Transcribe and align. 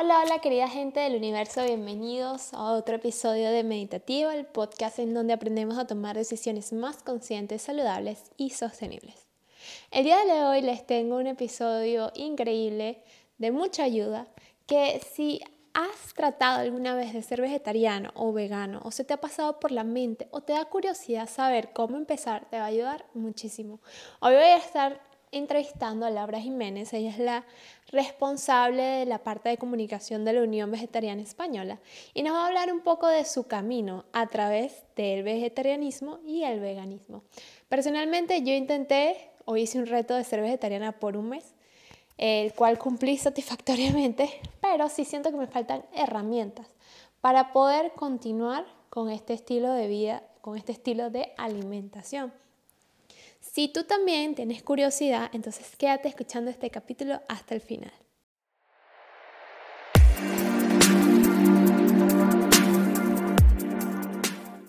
Hola, 0.00 0.20
hola 0.22 0.38
querida 0.38 0.68
gente 0.68 1.00
del 1.00 1.16
universo, 1.16 1.64
bienvenidos 1.64 2.54
a 2.54 2.70
otro 2.70 2.94
episodio 2.94 3.50
de 3.50 3.64
Meditativo, 3.64 4.30
el 4.30 4.46
podcast 4.46 5.00
en 5.00 5.12
donde 5.12 5.32
aprendemos 5.32 5.76
a 5.76 5.88
tomar 5.88 6.16
decisiones 6.16 6.72
más 6.72 7.02
conscientes, 7.02 7.62
saludables 7.62 8.30
y 8.36 8.50
sostenibles. 8.50 9.26
El 9.90 10.04
día 10.04 10.24
de 10.24 10.44
hoy 10.44 10.62
les 10.62 10.86
tengo 10.86 11.16
un 11.16 11.26
episodio 11.26 12.12
increíble 12.14 13.02
de 13.38 13.50
mucha 13.50 13.82
ayuda 13.82 14.28
que 14.68 15.00
si 15.00 15.40
has 15.74 16.14
tratado 16.14 16.60
alguna 16.60 16.94
vez 16.94 17.12
de 17.12 17.24
ser 17.24 17.40
vegetariano 17.40 18.12
o 18.14 18.32
vegano 18.32 18.80
o 18.84 18.92
se 18.92 19.02
te 19.02 19.14
ha 19.14 19.20
pasado 19.20 19.58
por 19.58 19.72
la 19.72 19.82
mente 19.82 20.28
o 20.30 20.42
te 20.42 20.52
da 20.52 20.64
curiosidad 20.66 21.28
saber 21.28 21.72
cómo 21.72 21.96
empezar, 21.96 22.48
te 22.50 22.56
va 22.56 22.66
a 22.66 22.66
ayudar 22.66 23.04
muchísimo. 23.14 23.80
Hoy 24.20 24.34
voy 24.34 24.44
a 24.44 24.58
estar 24.58 25.07
entrevistando 25.32 26.06
a 26.06 26.10
Laura 26.10 26.40
Jiménez. 26.40 26.92
Ella 26.92 27.10
es 27.10 27.18
la 27.18 27.44
responsable 27.90 28.82
de 28.82 29.06
la 29.06 29.18
parte 29.18 29.48
de 29.48 29.58
comunicación 29.58 30.24
de 30.24 30.32
la 30.32 30.42
Unión 30.42 30.70
Vegetariana 30.70 31.22
Española 31.22 31.78
y 32.14 32.22
nos 32.22 32.34
va 32.34 32.44
a 32.44 32.46
hablar 32.46 32.72
un 32.72 32.80
poco 32.80 33.06
de 33.08 33.24
su 33.24 33.46
camino 33.46 34.04
a 34.12 34.26
través 34.26 34.84
del 34.96 35.22
vegetarianismo 35.22 36.18
y 36.24 36.44
el 36.44 36.60
veganismo. 36.60 37.22
Personalmente 37.68 38.42
yo 38.42 38.52
intenté 38.52 39.30
o 39.44 39.56
hice 39.56 39.78
un 39.78 39.86
reto 39.86 40.14
de 40.14 40.24
ser 40.24 40.40
vegetariana 40.40 40.92
por 40.92 41.16
un 41.16 41.30
mes, 41.30 41.54
el 42.18 42.52
cual 42.52 42.78
cumplí 42.78 43.16
satisfactoriamente, 43.16 44.28
pero 44.60 44.88
sí 44.88 45.04
siento 45.04 45.30
que 45.30 45.36
me 45.36 45.46
faltan 45.46 45.84
herramientas 45.94 46.66
para 47.20 47.52
poder 47.52 47.92
continuar 47.92 48.66
con 48.90 49.10
este 49.10 49.34
estilo 49.34 49.72
de 49.72 49.86
vida, 49.86 50.22
con 50.40 50.56
este 50.56 50.72
estilo 50.72 51.10
de 51.10 51.32
alimentación. 51.36 52.32
Si 53.58 53.66
tú 53.66 53.82
también 53.82 54.36
tienes 54.36 54.62
curiosidad, 54.62 55.30
entonces 55.32 55.74
quédate 55.74 56.06
escuchando 56.06 56.48
este 56.48 56.70
capítulo 56.70 57.20
hasta 57.28 57.56
el 57.56 57.60
final. 57.60 57.90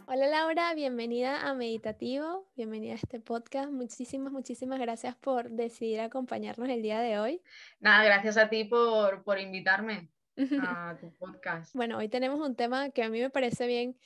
Hola 0.07 0.25
Laura, 0.25 0.73
bienvenida 0.73 1.47
a 1.47 1.53
Meditativo, 1.53 2.47
bienvenida 2.55 2.93
a 2.93 2.95
este 2.95 3.19
podcast. 3.19 3.69
Muchísimas, 3.69 4.33
muchísimas 4.33 4.79
gracias 4.79 5.15
por 5.17 5.51
decidir 5.51 5.99
acompañarnos 5.99 6.67
el 6.67 6.81
día 6.81 6.99
de 6.99 7.19
hoy. 7.19 7.43
Nada, 7.79 8.03
gracias 8.03 8.37
a 8.37 8.49
ti 8.49 8.63
por, 8.63 9.23
por 9.23 9.37
invitarme 9.37 10.09
a 10.63 10.97
tu 10.99 11.13
podcast. 11.13 11.75
Bueno, 11.75 11.99
hoy 11.99 12.09
tenemos 12.09 12.39
un 12.39 12.55
tema 12.55 12.89
que 12.89 13.03
a 13.03 13.09
mí 13.09 13.21
me 13.21 13.29
parece 13.29 13.67
bien 13.67 13.99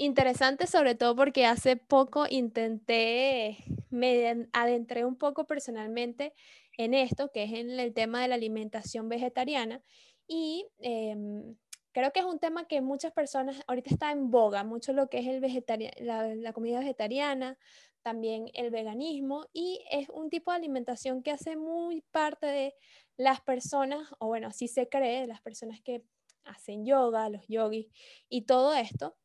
interesante, 0.00 0.66
sobre 0.66 0.94
todo 0.94 1.14
porque 1.14 1.44
hace 1.44 1.76
poco 1.76 2.24
intenté, 2.28 3.58
me 3.90 4.48
adentré 4.52 5.04
un 5.04 5.16
poco 5.16 5.46
personalmente 5.46 6.32
en 6.78 6.94
esto, 6.94 7.30
que 7.30 7.44
es 7.44 7.52
en 7.52 7.78
el 7.78 7.92
tema 7.92 8.22
de 8.22 8.28
la 8.28 8.34
alimentación 8.36 9.10
vegetariana. 9.10 9.82
Y 10.26 10.66
em, 10.78 11.54
creo 11.92 12.12
que 12.12 12.20
es 12.20 12.26
un 12.26 12.38
tema 12.38 12.66
que 12.66 12.80
muchas 12.80 13.12
personas 13.12 13.62
ahorita 13.66 13.90
está 13.90 14.10
en 14.10 14.30
boga, 14.30 14.64
mucho 14.64 14.94
lo 14.94 15.08
que 15.08 15.18
es 15.18 15.26
el 15.26 16.42
la, 16.42 16.52
comida 16.54 16.78
vegetariana, 16.78 17.58
también 18.02 18.46
el 18.54 18.70
veganismo, 18.70 19.48
y 19.52 19.84
es 19.90 20.08
un 20.08 20.30
tipo 20.30 20.50
de 20.50 20.56
alimentación 20.56 21.22
que 21.22 21.32
hace 21.32 21.56
muy 21.56 22.00
parte 22.10 22.46
de 22.46 22.74
las 23.18 23.42
personas, 23.42 24.08
o 24.18 24.28
bueno, 24.28 24.48
así 24.48 24.66
se 24.66 24.88
cree, 24.88 25.26
las 25.26 25.42
personas 25.42 25.82
que 25.82 26.02
hacen 26.44 26.86
yoga, 26.86 27.28
los 27.28 27.46
yogis 27.48 27.88
y 28.30 28.46
todo 28.46 28.74
esto. 28.74 29.19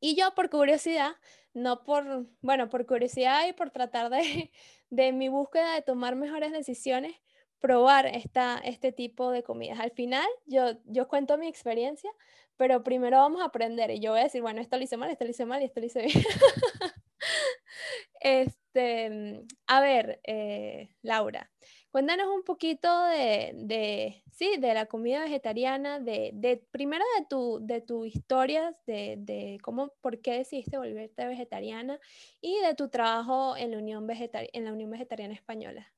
Y 0.00 0.14
yo 0.16 0.34
por 0.34 0.50
curiosidad, 0.50 1.16
no 1.54 1.84
por, 1.84 2.26
bueno, 2.40 2.68
por 2.68 2.86
curiosidad 2.86 3.46
y 3.48 3.52
por 3.52 3.70
tratar 3.70 4.10
de, 4.10 4.50
de 4.90 5.12
mi 5.12 5.28
búsqueda 5.28 5.74
de 5.74 5.82
tomar 5.82 6.16
mejores 6.16 6.52
decisiones, 6.52 7.16
probar 7.60 8.06
esta, 8.06 8.58
este 8.58 8.92
tipo 8.92 9.30
de 9.30 9.42
comidas. 9.42 9.80
Al 9.80 9.90
final, 9.90 10.26
yo, 10.46 10.72
yo 10.84 11.08
cuento 11.08 11.38
mi 11.38 11.48
experiencia, 11.48 12.10
pero 12.56 12.82
primero 12.84 13.18
vamos 13.18 13.42
a 13.42 13.46
aprender 13.46 13.90
y 13.90 14.00
yo 14.00 14.12
voy 14.12 14.20
a 14.20 14.24
decir, 14.24 14.42
bueno, 14.42 14.60
esto 14.60 14.76
lo 14.76 14.82
hice 14.82 14.96
mal, 14.96 15.10
esto 15.10 15.24
lo 15.24 15.30
hice 15.30 15.46
mal 15.46 15.62
y 15.62 15.64
esto 15.64 15.80
lo 15.80 15.86
hice 15.86 16.02
bien. 16.02 16.24
este, 18.20 19.44
a 19.66 19.80
ver, 19.80 20.20
eh, 20.24 20.90
Laura, 21.02 21.50
Cuéntanos 21.90 22.28
un 22.28 22.42
poquito 22.42 23.04
de, 23.06 23.52
de, 23.54 24.22
sí, 24.30 24.56
de 24.58 24.74
la 24.74 24.86
comida 24.86 25.20
vegetariana, 25.20 25.98
de, 25.98 26.30
de 26.34 26.62
primero 26.70 27.04
de 27.18 27.26
tu, 27.26 27.60
de 27.62 27.80
tu 27.80 28.04
historia, 28.04 28.76
de, 28.86 29.16
de, 29.18 29.58
cómo, 29.62 29.94
por 30.02 30.20
qué 30.20 30.34
decidiste 30.34 30.76
volverte 30.76 31.26
vegetariana 31.26 31.98
y 32.42 32.60
de 32.60 32.74
tu 32.74 32.90
trabajo 32.90 33.56
en 33.56 33.70
la 33.70 33.78
Unión, 33.78 34.06
en 34.10 34.64
la 34.64 34.72
Unión 34.72 34.90
Vegetariana 34.90 35.32
Española. 35.32 35.90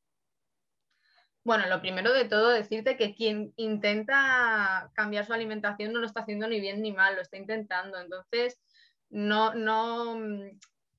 Bueno, 1.43 1.67
lo 1.67 1.81
primero 1.81 2.13
de 2.13 2.27
todo, 2.27 2.51
decirte 2.51 2.97
que 2.97 3.15
quien 3.15 3.53
intenta 3.57 4.91
cambiar 4.95 5.27
su 5.27 5.33
alimentación 5.33 5.93
no 5.93 5.99
lo 5.99 6.07
está 6.07 6.21
haciendo 6.21 6.47
ni 6.47 6.61
bien 6.61 6.83
ni 6.83 6.93
mal, 6.93 7.17
lo 7.17 7.23
está 7.23 7.39
intentando. 7.39 7.99
Entonces, 7.99 8.61
no, 9.09 9.55
no, 9.55 10.17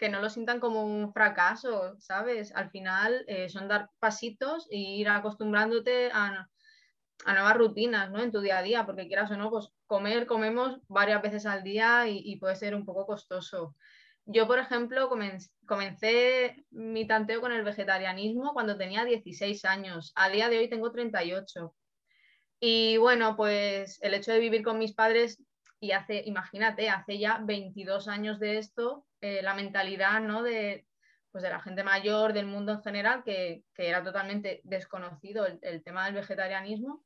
que 0.01 0.09
no 0.09 0.19
lo 0.19 0.31
sientan 0.31 0.59
como 0.59 0.84
un 0.84 1.13
fracaso, 1.13 1.95
¿sabes? 2.00 2.51
Al 2.56 2.72
final 2.72 3.23
eh, 3.28 3.50
son 3.50 3.67
dar 3.67 3.91
pasitos 4.00 4.67
e 4.72 4.78
ir 4.78 5.07
acostumbrándote 5.07 6.09
a, 6.12 6.50
nuevas 7.28 7.56
rutinas, 7.56 8.09
¿no? 8.09 8.19
En 8.19 8.31
tu 8.31 8.41
día 8.41 8.57
a 8.57 8.63
día, 8.63 8.84
porque 8.88 9.07
quieras 9.07 9.29
o 9.29 9.38
no, 9.38 9.51
pues 9.51 9.69
comer, 9.85 10.25
comemos 10.25 10.79
varias 10.88 11.22
veces 11.22 11.45
al 11.45 11.62
día 11.62 12.07
y, 12.07 12.35
puede 12.38 12.56
ser 12.56 12.73
un 12.73 12.84
poco 12.84 13.06
costoso. 13.06 13.75
Yo, 14.25 14.47
por 14.47 14.57
ejemplo, 14.57 15.07
comencé 15.67 16.66
mi 16.72 17.06
tanteo 17.06 17.39
con 17.39 17.51
el 17.51 17.63
vegetarianismo 17.63 18.53
cuando 18.53 18.78
tenía 18.78 19.06
16 19.06 19.66
años. 19.66 20.13
A 20.16 20.29
día 20.29 20.50
de 20.50 20.57
hoy 20.57 20.68
tengo 20.68 20.91
38. 20.91 21.75
Y 22.59 22.97
bueno, 22.97 23.35
pues 23.35 24.00
el 24.01 24.16
hecho 24.16 24.31
de 24.31 24.39
vivir 24.39 24.63
con 24.63 24.79
mis 24.79 24.95
padres 24.95 25.44
y 25.81 25.92
hace, 25.94 26.22
imagínate, 26.25 26.90
hace 26.90 27.18
ya 27.18 27.40
22 27.44 28.08
años 28.08 28.40
de 28.40 28.59
esto, 28.59 29.08
eh, 29.19 29.42
la 29.42 29.56
mentalidad 29.56 30.22
¿no? 30.22 30.44
de, 30.44 30.86
pues 31.31 31.44
de 31.44 31.50
la 31.50 31.59
gente 31.59 31.84
mayor, 31.84 32.34
del 32.34 32.46
mundo 32.46 32.74
en 32.74 32.84
general, 32.84 33.24
que, 33.24 33.64
era 33.75 34.03
totalmente 34.03 34.62
desconocido 34.64 35.47
el, 35.47 35.84
tema 35.84 36.06
del 36.06 36.14
vegetarianismo, 36.14 37.03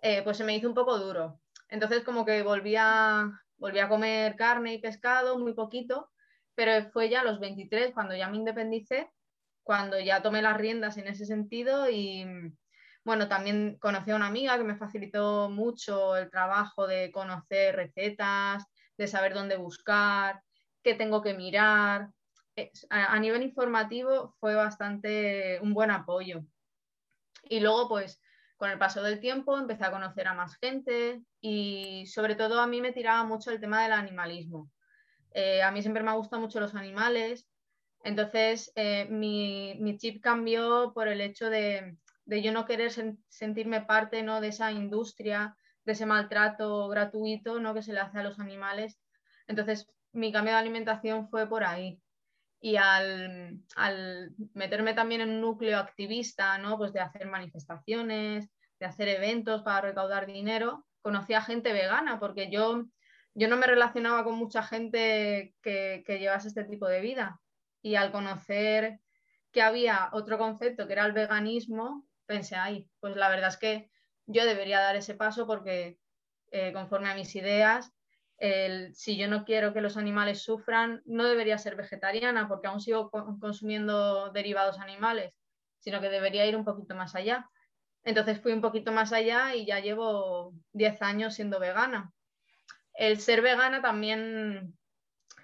eh, 0.00 0.22
pues 0.22 0.36
se 0.36 0.44
me 0.44 0.54
hizo 0.54 0.68
un 0.68 0.76
poco 0.76 0.96
duro. 0.96 1.40
Entonces 1.68 2.04
como 2.04 2.24
que 2.24 2.44
volví 2.44 2.76
a, 2.76 3.32
volví 3.56 3.80
a 3.80 3.88
comer 3.88 4.36
carne 4.36 4.74
y 4.74 4.78
pescado, 4.78 5.36
muy 5.36 5.54
poquito, 5.54 6.08
pero 6.54 6.88
fue 6.92 7.08
ya 7.08 7.22
a 7.22 7.24
los 7.24 7.40
23 7.40 7.92
cuando 7.94 8.14
ya 8.14 8.28
me 8.28 8.36
independicé, 8.36 9.10
cuando 9.64 9.98
ya 9.98 10.22
tomé 10.22 10.40
las 10.40 10.56
riendas 10.56 10.98
en 10.98 11.08
ese 11.08 11.26
sentido 11.26 11.90
y 11.90 12.24
bueno, 13.08 13.26
también 13.26 13.78
conocí 13.78 14.10
a 14.10 14.16
una 14.16 14.26
amiga 14.26 14.58
que 14.58 14.64
me 14.64 14.76
facilitó 14.76 15.48
mucho 15.48 16.14
el 16.14 16.28
trabajo 16.28 16.86
de 16.86 17.10
conocer 17.10 17.74
recetas, 17.74 18.66
de 18.98 19.06
saber 19.06 19.32
dónde 19.32 19.56
buscar, 19.56 20.42
qué 20.82 20.92
tengo 20.92 21.22
que 21.22 21.32
mirar. 21.32 22.10
A 22.90 23.18
nivel 23.18 23.42
informativo 23.42 24.36
fue 24.38 24.54
bastante 24.54 25.58
un 25.62 25.72
buen 25.72 25.90
apoyo. 25.90 26.42
Y 27.44 27.60
luego, 27.60 27.88
pues, 27.88 28.20
con 28.58 28.68
el 28.68 28.78
paso 28.78 29.02
del 29.02 29.20
tiempo 29.20 29.56
empecé 29.56 29.86
a 29.86 29.90
conocer 29.90 30.28
a 30.28 30.34
más 30.34 30.58
gente 30.58 31.22
y 31.40 32.04
sobre 32.08 32.34
todo 32.34 32.60
a 32.60 32.66
mí 32.66 32.82
me 32.82 32.92
tiraba 32.92 33.24
mucho 33.24 33.50
el 33.50 33.58
tema 33.58 33.82
del 33.82 33.92
animalismo. 33.92 34.70
Eh, 35.32 35.62
a 35.62 35.70
mí 35.70 35.80
siempre 35.80 36.02
me 36.02 36.10
han 36.10 36.18
gustado 36.18 36.42
mucho 36.42 36.60
los 36.60 36.74
animales, 36.74 37.48
entonces 38.04 38.70
eh, 38.74 39.06
mi, 39.08 39.76
mi, 39.80 39.96
chip 39.96 40.22
cambió 40.22 40.92
por 40.92 41.08
el 41.08 41.22
hecho 41.22 41.48
de, 41.48 41.96
de 42.28 42.42
yo 42.42 42.52
no 42.52 42.66
querer 42.66 42.92
sentirme 43.28 43.80
parte 43.80 44.22
¿no? 44.22 44.42
de 44.42 44.48
esa 44.48 44.70
industria, 44.70 45.56
de 45.84 45.92
ese 45.92 46.04
maltrato 46.04 46.86
gratuito 46.88 47.58
¿no? 47.58 47.72
que 47.72 47.82
se 47.82 47.94
le 47.94 48.00
hace 48.00 48.18
a 48.18 48.22
los 48.22 48.38
animales. 48.38 49.00
Entonces 49.46 49.90
mi 50.12 50.30
cambio 50.30 50.52
de 50.52 50.58
alimentación 50.58 51.30
fue 51.30 51.48
por 51.48 51.64
ahí. 51.64 52.02
Y 52.60 52.76
al, 52.76 53.62
meterme 54.52 54.92
también 54.92 55.22
en 55.22 55.30
un 55.30 55.40
núcleo 55.40 55.78
activista, 55.78 56.58
¿no? 56.58 56.76
Pues 56.76 56.92
de 56.92 57.00
hacer 57.00 57.26
manifestaciones, 57.26 58.50
de 58.78 58.86
hacer 58.86 59.08
eventos 59.08 59.62
para 59.62 59.80
recaudar 59.80 60.26
dinero, 60.26 60.84
conocí 61.00 61.32
a 61.32 61.40
gente 61.40 61.72
vegana, 61.72 62.18
porque 62.18 62.50
yo, 62.50 62.84
yo 63.32 63.48
no 63.48 63.56
me 63.56 63.66
relacionaba 63.66 64.24
con 64.24 64.34
mucha 64.34 64.62
gente 64.62 65.54
que, 65.62 66.02
que 66.04 66.18
llevase 66.18 66.48
este 66.48 66.64
tipo 66.64 66.88
de 66.88 67.00
vida. 67.00 67.40
Y 67.80 67.94
al 67.94 68.12
conocer 68.12 68.98
que 69.52 69.62
había 69.62 70.10
otro 70.12 70.36
concepto 70.36 70.86
que 70.86 70.92
era 70.94 71.06
el 71.06 71.12
veganismo, 71.12 72.07
pensé, 72.28 72.54
ay, 72.54 72.88
pues 73.00 73.16
la 73.16 73.28
verdad 73.28 73.48
es 73.48 73.56
que 73.56 73.90
yo 74.26 74.44
debería 74.44 74.78
dar 74.78 74.94
ese 74.94 75.14
paso 75.14 75.48
porque 75.48 75.98
eh, 76.52 76.72
conforme 76.72 77.10
a 77.10 77.14
mis 77.16 77.34
ideas 77.34 77.92
si 78.94 79.16
yo 79.16 79.28
no 79.28 79.44
quiero 79.44 79.72
que 79.72 79.80
los 79.80 79.96
animales 79.96 80.42
sufran, 80.42 81.02
no 81.06 81.24
debería 81.24 81.58
ser 81.58 81.74
vegetariana 81.74 82.46
porque 82.48 82.68
aún 82.68 82.80
sigo 82.80 83.10
consumiendo 83.10 84.30
derivados 84.30 84.78
animales, 84.78 85.34
sino 85.80 86.00
que 86.00 86.08
debería 86.08 86.46
ir 86.46 86.56
un 86.56 86.64
poquito 86.64 86.94
más 86.94 87.14
allá. 87.14 87.50
Entonces 88.04 88.40
fui 88.40 88.52
un 88.52 88.60
poquito 88.60 88.92
más 88.92 89.12
allá 89.12 89.54
y 89.54 89.66
ya 89.66 89.80
llevo 89.80 90.54
10 90.72 91.02
años 91.02 91.34
siendo 91.34 91.58
vegana. 91.58 92.12
El 92.94 93.18
ser 93.18 93.42
vegana 93.42 93.82
también, 93.82 94.76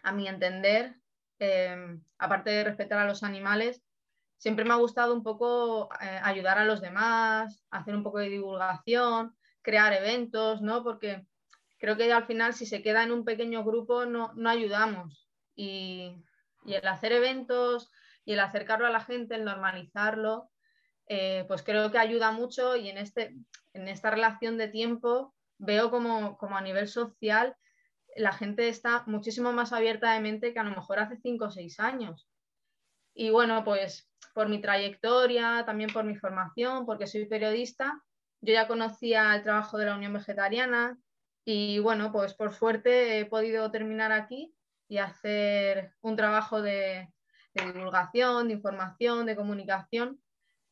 a 0.03 0.13
mi 0.13 0.29
entender, 0.29 0.95
em, 1.41 2.01
aparte 2.19 2.51
de 2.51 2.65
respetar 2.65 2.99
a 3.01 3.07
los 3.07 3.23
animales, 3.25 3.83
siempre 4.45 4.67
me 4.67 4.75
ha 4.75 4.77
gustado 4.77 5.15
un 5.15 5.23
poco 5.23 5.89
eh, 6.03 6.21
ayudar 6.23 6.59
a 6.59 6.67
los 6.67 6.83
demás, 6.83 7.65
hacer 7.71 7.97
un 7.97 8.03
poco 8.03 8.19
de 8.19 8.29
divulgación, 8.29 9.35
crear 9.63 9.95
eventos, 9.95 10.61
¿no? 10.61 10.85
Porque 10.85 11.27
creo 11.79 11.97
que 11.97 12.13
al 12.13 12.27
final 12.27 12.53
si 12.53 12.67
se 12.67 12.83
queda 12.83 13.05
en 13.05 13.11
un 13.11 13.25
pequeño 13.25 13.65
grupo 13.65 14.05
no, 14.05 14.35
no 14.35 14.51
ayudamos. 14.51 15.31
Y, 15.57 16.23
y, 16.67 16.75
el 16.75 16.87
hacer 16.87 17.13
eventos 17.13 17.91
y 18.27 18.35
el 18.35 18.41
acercarlo 18.41 18.87
a 18.87 18.91
la 18.91 19.01
gente, 19.01 19.35
el 19.35 19.47
normalizarlo, 19.47 20.51
eh, 21.07 21.47
pues 21.49 21.63
creo 21.63 21.91
que 21.91 21.97
ayuda 21.97 22.31
mucho 22.31 22.77
y 22.77 22.91
en, 22.91 22.99
este, 22.99 23.35
en 23.73 23.89
esta 23.89 24.11
relación 24.11 24.59
de 24.59 24.69
tiempo 24.69 25.35
veo 25.57 25.91
como, 25.91 26.37
como, 26.37 26.59
a 26.59 26.61
nivel 26.61 26.89
social 26.89 27.57
la 28.15 28.33
gente 28.33 28.69
está 28.69 29.05
muchísimo 29.07 29.55
más 29.55 29.73
abierta 29.73 30.13
de 30.13 30.21
mente 30.21 30.53
que 30.53 30.59
a 30.59 30.65
lo 30.65 30.77
mejor 30.77 30.99
hace 30.99 31.17
cinco 31.17 31.47
o 31.47 31.51
seis 31.51 31.81
años. 31.81 32.29
Y 33.15 33.31
bueno, 33.31 33.65
pues 33.65 34.11
por 34.35 34.49
mi 34.49 34.61
trayectoria, 34.61 35.63
también 35.65 35.91
por 35.91 36.05
mi 36.05 36.17
formación, 36.17 36.85
porque 36.85 37.07
soy 37.07 37.25
periodista, 37.25 38.03
yo 38.41 38.53
ya 38.53 38.67
conocía 38.67 39.35
el 39.35 39.43
trabajo 39.43 39.79
de 39.79 39.87
la 39.87 39.97
Unión 39.97 40.13
Vegetariana 40.13 40.99
y 41.47 41.79
bueno, 41.79 42.13
pues 42.13 42.35
por 42.35 42.53
suerte 42.53 43.21
he 43.21 43.27
podido 43.27 43.71
terminar 43.71 44.13
aquí 44.13 44.55
y 44.89 44.99
hacer 44.99 45.93
un 46.03 46.17
trabajo 46.17 46.61
de, 46.61 47.09
divulgación, 47.55 48.49
de 48.49 48.55
información, 48.55 49.25
de 49.25 49.37
comunicación, 49.37 50.21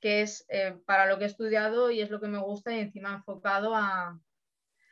que 0.00 0.22
es 0.22 0.44
eh, 0.48 0.76
para 0.84 1.06
lo 1.06 1.18
que 1.18 1.24
he 1.24 1.28
estudiado 1.28 1.90
y 1.90 2.00
es 2.00 2.10
lo 2.10 2.20
que 2.20 2.26
me 2.26 2.38
gusta 2.38 2.74
y 2.74 2.80
encima 2.80 3.14
enfocado 3.14 3.74
a, 3.74 4.18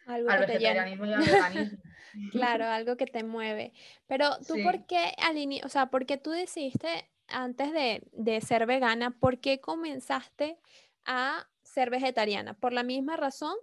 al 0.06 0.24
vegetarianismo 0.24 1.06
y 1.06 1.12
al 1.12 1.20
veganismo. 1.20 1.78
claro, 2.30 2.66
algo 2.66 2.96
que 2.96 3.06
te 3.06 3.24
mueve. 3.24 3.72
Pero 4.06 4.38
tú, 4.46 4.54
¿por 4.62 4.86
qué 4.86 5.14
al 5.18 5.36
o 5.64 5.68
sea, 5.68 5.86
por 5.86 6.06
qué 6.06 6.16
tú 6.16 6.30
decidiste 6.30 7.10
antes 7.30 7.72
de, 7.72 8.02
de, 8.12 8.40
ser 8.40 8.66
vegana, 8.66 9.10
por 9.10 9.40
qué 9.40 9.60
comenzaste 9.60 10.58
a 11.04 11.48
ser 11.62 11.90
vegetariana? 11.90 12.54
¿Por 12.54 12.72
la 12.72 12.82
misma 12.82 13.16
razón? 13.16 13.54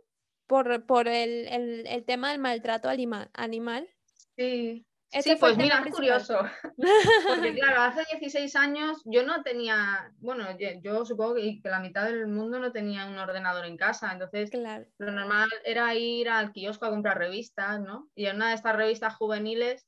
¿Por, 0.48 0.86
por 0.86 1.08
el, 1.08 1.48
el, 1.48 1.88
el 1.88 2.06
tema 2.06 2.32
del 2.32 2.40
maltrato 2.40 2.90
animal? 2.90 3.90
Sí, 4.38 4.86
sí, 5.12 5.36
pues 5.40 5.58
mira, 5.58 5.84
es 5.86 5.94
curioso. 5.94 6.40
Porque 7.28 7.54
claro, 7.60 7.82
hace 7.82 8.04
16 8.12 8.56
años 8.56 9.02
yo 9.06 9.24
no 9.24 9.42
tenía, 9.44 10.12
bueno, 10.20 10.46
yo, 10.82 11.06
supongo 11.06 11.36
que, 11.36 11.60
la 11.64 11.80
mitad 11.80 12.06
del 12.06 12.28
mundo 12.28 12.60
no 12.60 12.72
tenía 12.72 13.06
un 13.06 13.18
ordenador 13.18 13.66
en 13.66 13.78
casa, 13.78 14.12
entonces 14.12 14.52
lo 14.98 15.12
normal 15.12 15.50
era 15.64 15.94
ir 15.96 16.30
al 16.30 16.52
kiosco 16.52 16.86
a 16.86 16.92
comprar 16.92 17.18
revistas, 17.18 17.80
¿no? 17.80 18.10
Y 18.16 18.28
en 18.28 18.38
una 18.38 18.50
de 18.50 18.56
estas 18.56 18.76
revistas 18.76 19.16
juveniles 19.16 19.88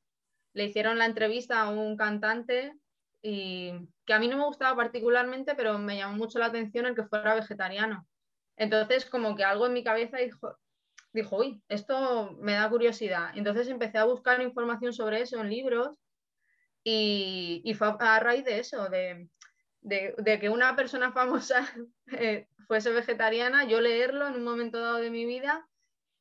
le 0.53 0.65
hicieron 0.65 0.97
la 0.97 1.05
entrevista 1.05 1.61
a 1.61 1.69
un 1.69 1.95
cantante 1.95 2.73
y 3.21 3.73
que 4.05 4.13
a 4.13 4.19
mí 4.19 4.27
no 4.27 4.37
me 4.37 4.45
gustaba 4.45 4.75
particularmente, 4.75 5.55
pero 5.55 5.77
me 5.77 5.97
llamó 5.97 6.15
mucho 6.17 6.39
la 6.39 6.47
atención 6.47 6.85
el 6.85 6.95
que 6.95 7.05
fuera 7.05 7.35
vegetariano. 7.35 8.07
Entonces, 8.55 9.05
como 9.05 9.35
que 9.35 9.43
algo 9.43 9.65
en 9.65 9.73
mi 9.73 9.83
cabeza 9.83 10.17
dijo, 10.17 10.57
dijo, 11.13 11.37
uy, 11.37 11.61
esto 11.69 12.37
me 12.39 12.53
da 12.53 12.69
curiosidad. 12.69 13.31
Entonces 13.35 13.67
empecé 13.67 13.97
a 13.97 14.05
buscar 14.05 14.41
información 14.41 14.93
sobre 14.93 15.21
eso 15.21 15.39
en 15.39 15.49
libros 15.49 15.97
y, 16.83 17.61
y 17.65 17.73
fue 17.73 17.95
a 17.99 18.19
raíz 18.19 18.45
de 18.45 18.59
eso, 18.59 18.89
de, 18.89 19.29
de, 19.81 20.39
que 20.39 20.49
una 20.49 20.75
persona 20.75 21.11
famosa 21.13 21.67
eh, 22.11 22.47
fuese 22.67 22.91
vegetariana, 22.91 23.65
yo 23.65 23.81
leerlo 23.81 24.27
en 24.27 24.35
un 24.35 24.43
momento 24.43 24.79
dado 24.79 24.97
de 24.97 25.09
mi 25.09 25.25
vida 25.25 25.67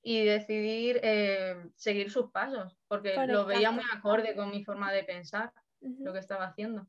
y 0.02 0.24
decidir 0.24 1.00
eh, 1.02 1.56
seguir 1.76 2.10
sus 2.10 2.30
pasos, 2.30 2.78
porque 2.86 3.14
lo 3.26 3.44
veía 3.44 3.70
muy 3.70 3.84
acorde 3.92 4.34
con 4.34 4.50
mi 4.50 4.64
forma 4.64 4.92
de 4.92 5.04
pensar, 5.04 5.52
lo 5.80 6.12
que 6.12 6.18
estaba 6.18 6.46
haciendo. 6.46 6.86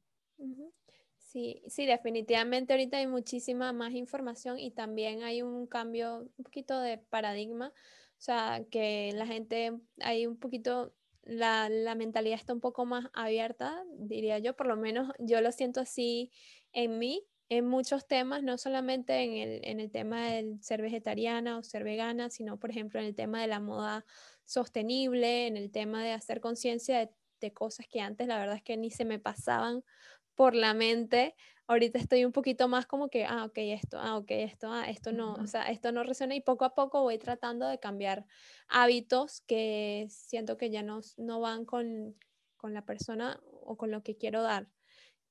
Sí, 1.18 1.62
sí, 1.68 1.86
definitivamente 1.86 2.74
ahorita 2.74 2.98
hay 2.98 3.06
muchísima 3.06 3.72
más 3.72 3.94
información 3.94 4.58
y 4.58 4.72
también 4.72 5.22
hay 5.22 5.44
un 5.44 5.68
cambio, 5.68 6.28
un 6.38 6.44
poquito 6.44 6.80
de 6.80 6.98
paradigma, 6.98 7.68
o 7.68 8.22
sea, 8.22 8.66
que 8.72 9.12
la 9.14 9.28
gente, 9.28 9.80
hay 10.02 10.26
un 10.26 10.38
poquito, 10.38 10.96
la, 11.22 11.70
la 11.70 11.94
mentalidad 11.94 12.40
está 12.40 12.54
un 12.54 12.62
poco 12.62 12.86
más 12.86 13.06
abierta, 13.14 13.84
diría 13.98 14.40
yo, 14.40 14.56
por 14.56 14.66
lo 14.66 14.76
menos 14.76 15.12
yo 15.20 15.40
lo 15.42 15.52
siento 15.52 15.82
así 15.82 16.32
en 16.74 16.98
mí, 16.98 17.28
en 17.50 17.68
muchos 17.68 18.08
temas, 18.08 18.42
no 18.42 18.58
solamente 18.58 19.24
en 19.24 19.34
el, 19.34 19.62
en 19.64 19.80
el 19.80 19.92
tema 19.92 20.30
del 20.32 20.62
ser 20.64 20.82
vegetariana 20.82 21.58
o 21.58 21.64
ser 21.64 21.84
vegana, 21.84 22.30
sino 22.30 22.58
por 22.58 22.72
ejemplo 22.72 23.00
en 23.00 23.06
el 23.06 23.16
tema 23.16 23.42
de 23.42 23.48
la 23.48 23.60
moda 23.60 24.06
sostenible, 24.46 25.48
en 25.48 25.58
el 25.58 25.72
tema 25.72 26.04
de 26.04 26.12
hacer 26.12 26.42
conciencia 26.42 27.00
de, 27.00 27.12
de 27.40 27.54
cosas 27.54 27.88
que 27.88 28.02
antes 28.02 28.28
la 28.28 28.38
verdad 28.38 28.56
es 28.56 28.64
que 28.64 28.78
ni 28.78 28.92
se 28.92 29.06
me 29.06 29.20
pasaban 29.20 29.84
por 30.36 30.56
la 30.56 30.74
mente, 30.74 31.36
ahorita 31.68 32.00
estoy 32.00 32.26
un 32.26 32.32
poquito 32.32 32.68
más 32.68 32.88
como 32.88 33.10
que, 33.10 33.26
ah, 33.26 33.44
ok, 33.44 33.58
esto, 33.58 34.00
ah, 34.00 34.18
ok, 34.18 34.32
esto, 34.32 34.72
ah, 34.72 34.90
esto 34.90 35.12
no, 35.12 35.34
o 35.34 35.46
sea, 35.48 35.70
esto 35.70 35.92
no 35.92 36.02
resuena 36.04 36.34
y 36.34 36.42
poco 36.42 36.66
a 36.66 36.74
poco 36.74 37.04
voy 37.04 37.18
tratando 37.18 37.68
de 37.68 37.78
cambiar 37.78 38.26
hábitos 38.70 39.42
que 39.42 40.08
siento 40.10 40.58
que 40.58 40.72
ya 40.72 40.82
no, 40.82 41.02
no 41.18 41.42
van 41.42 41.66
con, 41.66 42.16
con 42.58 42.74
la 42.74 42.86
persona 42.86 43.40
o 43.64 43.78
con 43.78 43.92
lo 43.92 44.02
que 44.02 44.18
quiero 44.18 44.42
dar. 44.42 44.68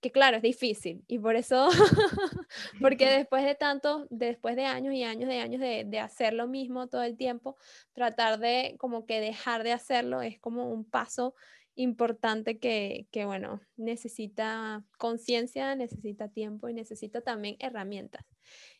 Que 0.00 0.12
claro, 0.12 0.36
es 0.36 0.42
difícil 0.42 1.02
y 1.08 1.18
por 1.18 1.34
eso, 1.34 1.68
porque 2.80 3.08
después 3.26 3.44
de 3.44 3.56
tanto, 3.56 4.06
después 4.10 4.54
de 4.54 4.66
años 4.66 4.94
y 4.94 5.02
años 5.02 5.28
de 5.28 5.40
años 5.40 5.60
de, 5.60 5.84
de 5.86 5.98
hacer 5.98 6.34
lo 6.34 6.46
mismo 6.46 6.86
todo 6.86 7.02
el 7.02 7.16
tiempo, 7.16 7.56
tratar 7.94 8.38
de 8.38 8.76
como 8.78 9.06
que 9.06 9.20
dejar 9.20 9.64
de 9.64 9.72
hacerlo 9.72 10.22
es 10.22 10.38
como 10.38 10.70
un 10.70 10.84
paso 10.84 11.34
importante 11.78 12.58
que, 12.58 13.06
que 13.12 13.24
bueno, 13.24 13.60
necesita 13.76 14.84
conciencia, 14.98 15.76
necesita 15.76 16.28
tiempo 16.28 16.68
y 16.68 16.74
necesita 16.74 17.20
también 17.20 17.56
herramientas. 17.60 18.26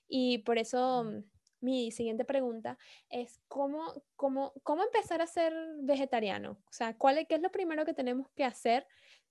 Y 0.09 0.39
por 0.39 0.59
eso 0.59 1.05
mm, 1.05 1.23
mi 1.61 1.93
siguiente 1.93 2.25
pregunta 2.25 2.77
es, 3.09 3.41
¿cómo, 3.47 4.03
cómo, 4.17 4.53
cómo 4.65 4.83
empezar 4.83 5.23
a 5.23 5.29
ser 5.29 5.55
vegetariano? 5.81 6.53
O 6.53 6.73
sea, 6.73 6.97
¿cuál 6.97 7.19
es, 7.19 7.29
¿qué 7.29 7.37
es 7.37 7.41
lo 7.41 7.53
primero 7.53 7.85
que 7.85 7.95
tenemos 7.95 8.29
que 8.35 8.45
hacer 8.45 8.85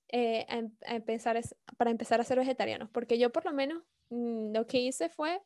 eh, 0.08 0.48
para 1.78 1.92
empezar 1.92 2.22
a 2.22 2.24
ser 2.24 2.40
vegetarianos? 2.40 2.90
Porque 2.92 3.20
yo 3.20 3.34
por 3.34 3.44
lo 3.44 3.52
menos 3.52 3.84
mm, 4.10 4.56
lo 4.56 4.66
que 4.66 4.80
hice 4.80 5.10
fue, 5.10 5.42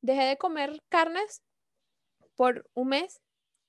dejé 0.00 0.24
de 0.24 0.38
comer 0.38 0.82
carnes 0.88 1.44
por 2.34 2.68
un 2.74 2.88
mes 2.88 3.20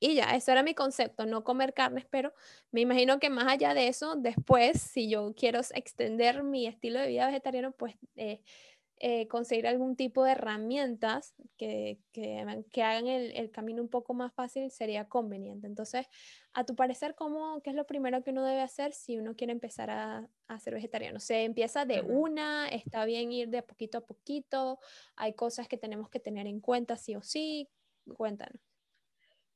y 0.04 0.16
ya, 0.16 0.36
eso 0.36 0.52
era 0.52 0.64
mi 0.64 0.74
concepto, 0.74 1.28
no 1.28 1.44
comer 1.44 1.76
carnes, 1.76 2.08
pero 2.10 2.34
me 2.72 2.82
imagino 2.82 3.20
que 3.20 3.30
más 3.30 3.46
allá 3.48 3.76
de 3.76 3.88
eso, 3.88 4.16
después, 4.16 4.82
si 4.82 5.08
yo 5.08 5.36
quiero 5.36 5.60
extender 5.76 6.42
mi 6.42 6.66
estilo 6.66 7.00
de 7.00 7.08
vida 7.08 7.28
vegetariano, 7.28 7.72
pues 7.72 7.94
eh, 8.16 8.42
eh, 8.98 9.28
conseguir 9.28 9.68
algún 9.68 9.96
tipo 9.96 10.24
de 10.24 10.32
herramientas 10.32 11.36
que, 11.56 12.00
que, 12.14 12.64
que 12.72 12.82
hagan 12.82 13.06
el, 13.06 13.32
el, 13.38 13.52
camino 13.52 13.84
un 13.84 13.90
poco 13.90 14.16
más 14.16 14.34
fácil 14.34 14.72
sería 14.72 15.08
conveniente. 15.08 15.68
Entonces, 15.68 16.08
a 16.54 16.64
tu 16.66 16.76
parecer, 16.76 17.14
¿cómo, 17.14 17.62
¿qué 17.62 17.70
es 17.70 17.76
lo 17.76 17.86
primero 17.86 18.24
que 18.24 18.32
uno 18.32 18.44
debe 18.44 18.62
hacer 18.62 18.94
si 18.94 19.20
uno 19.20 19.36
quiere 19.36 19.54
empezar 19.54 19.92
a, 19.92 20.28
a 20.48 20.60
ser 20.60 20.74
vegetariano? 20.74 21.20
¿Se 21.20 21.44
empieza 21.44 21.86
de 21.86 22.02
una? 22.02 22.68
¿Está 22.70 23.06
bien 23.06 23.32
ir 23.32 23.50
de 23.50 23.62
poquito 23.62 24.00
a 24.00 24.02
poquito? 24.02 24.80
¿Hay 25.16 25.34
cosas 25.34 25.68
que 25.68 25.78
tenemos 25.78 26.10
que 26.10 26.20
tener 26.20 26.48
en 26.48 26.60
cuenta 26.60 26.98
sí 26.98 27.16
o 27.16 27.22
sí? 27.22 27.70
Cuéntanos. 28.18 28.71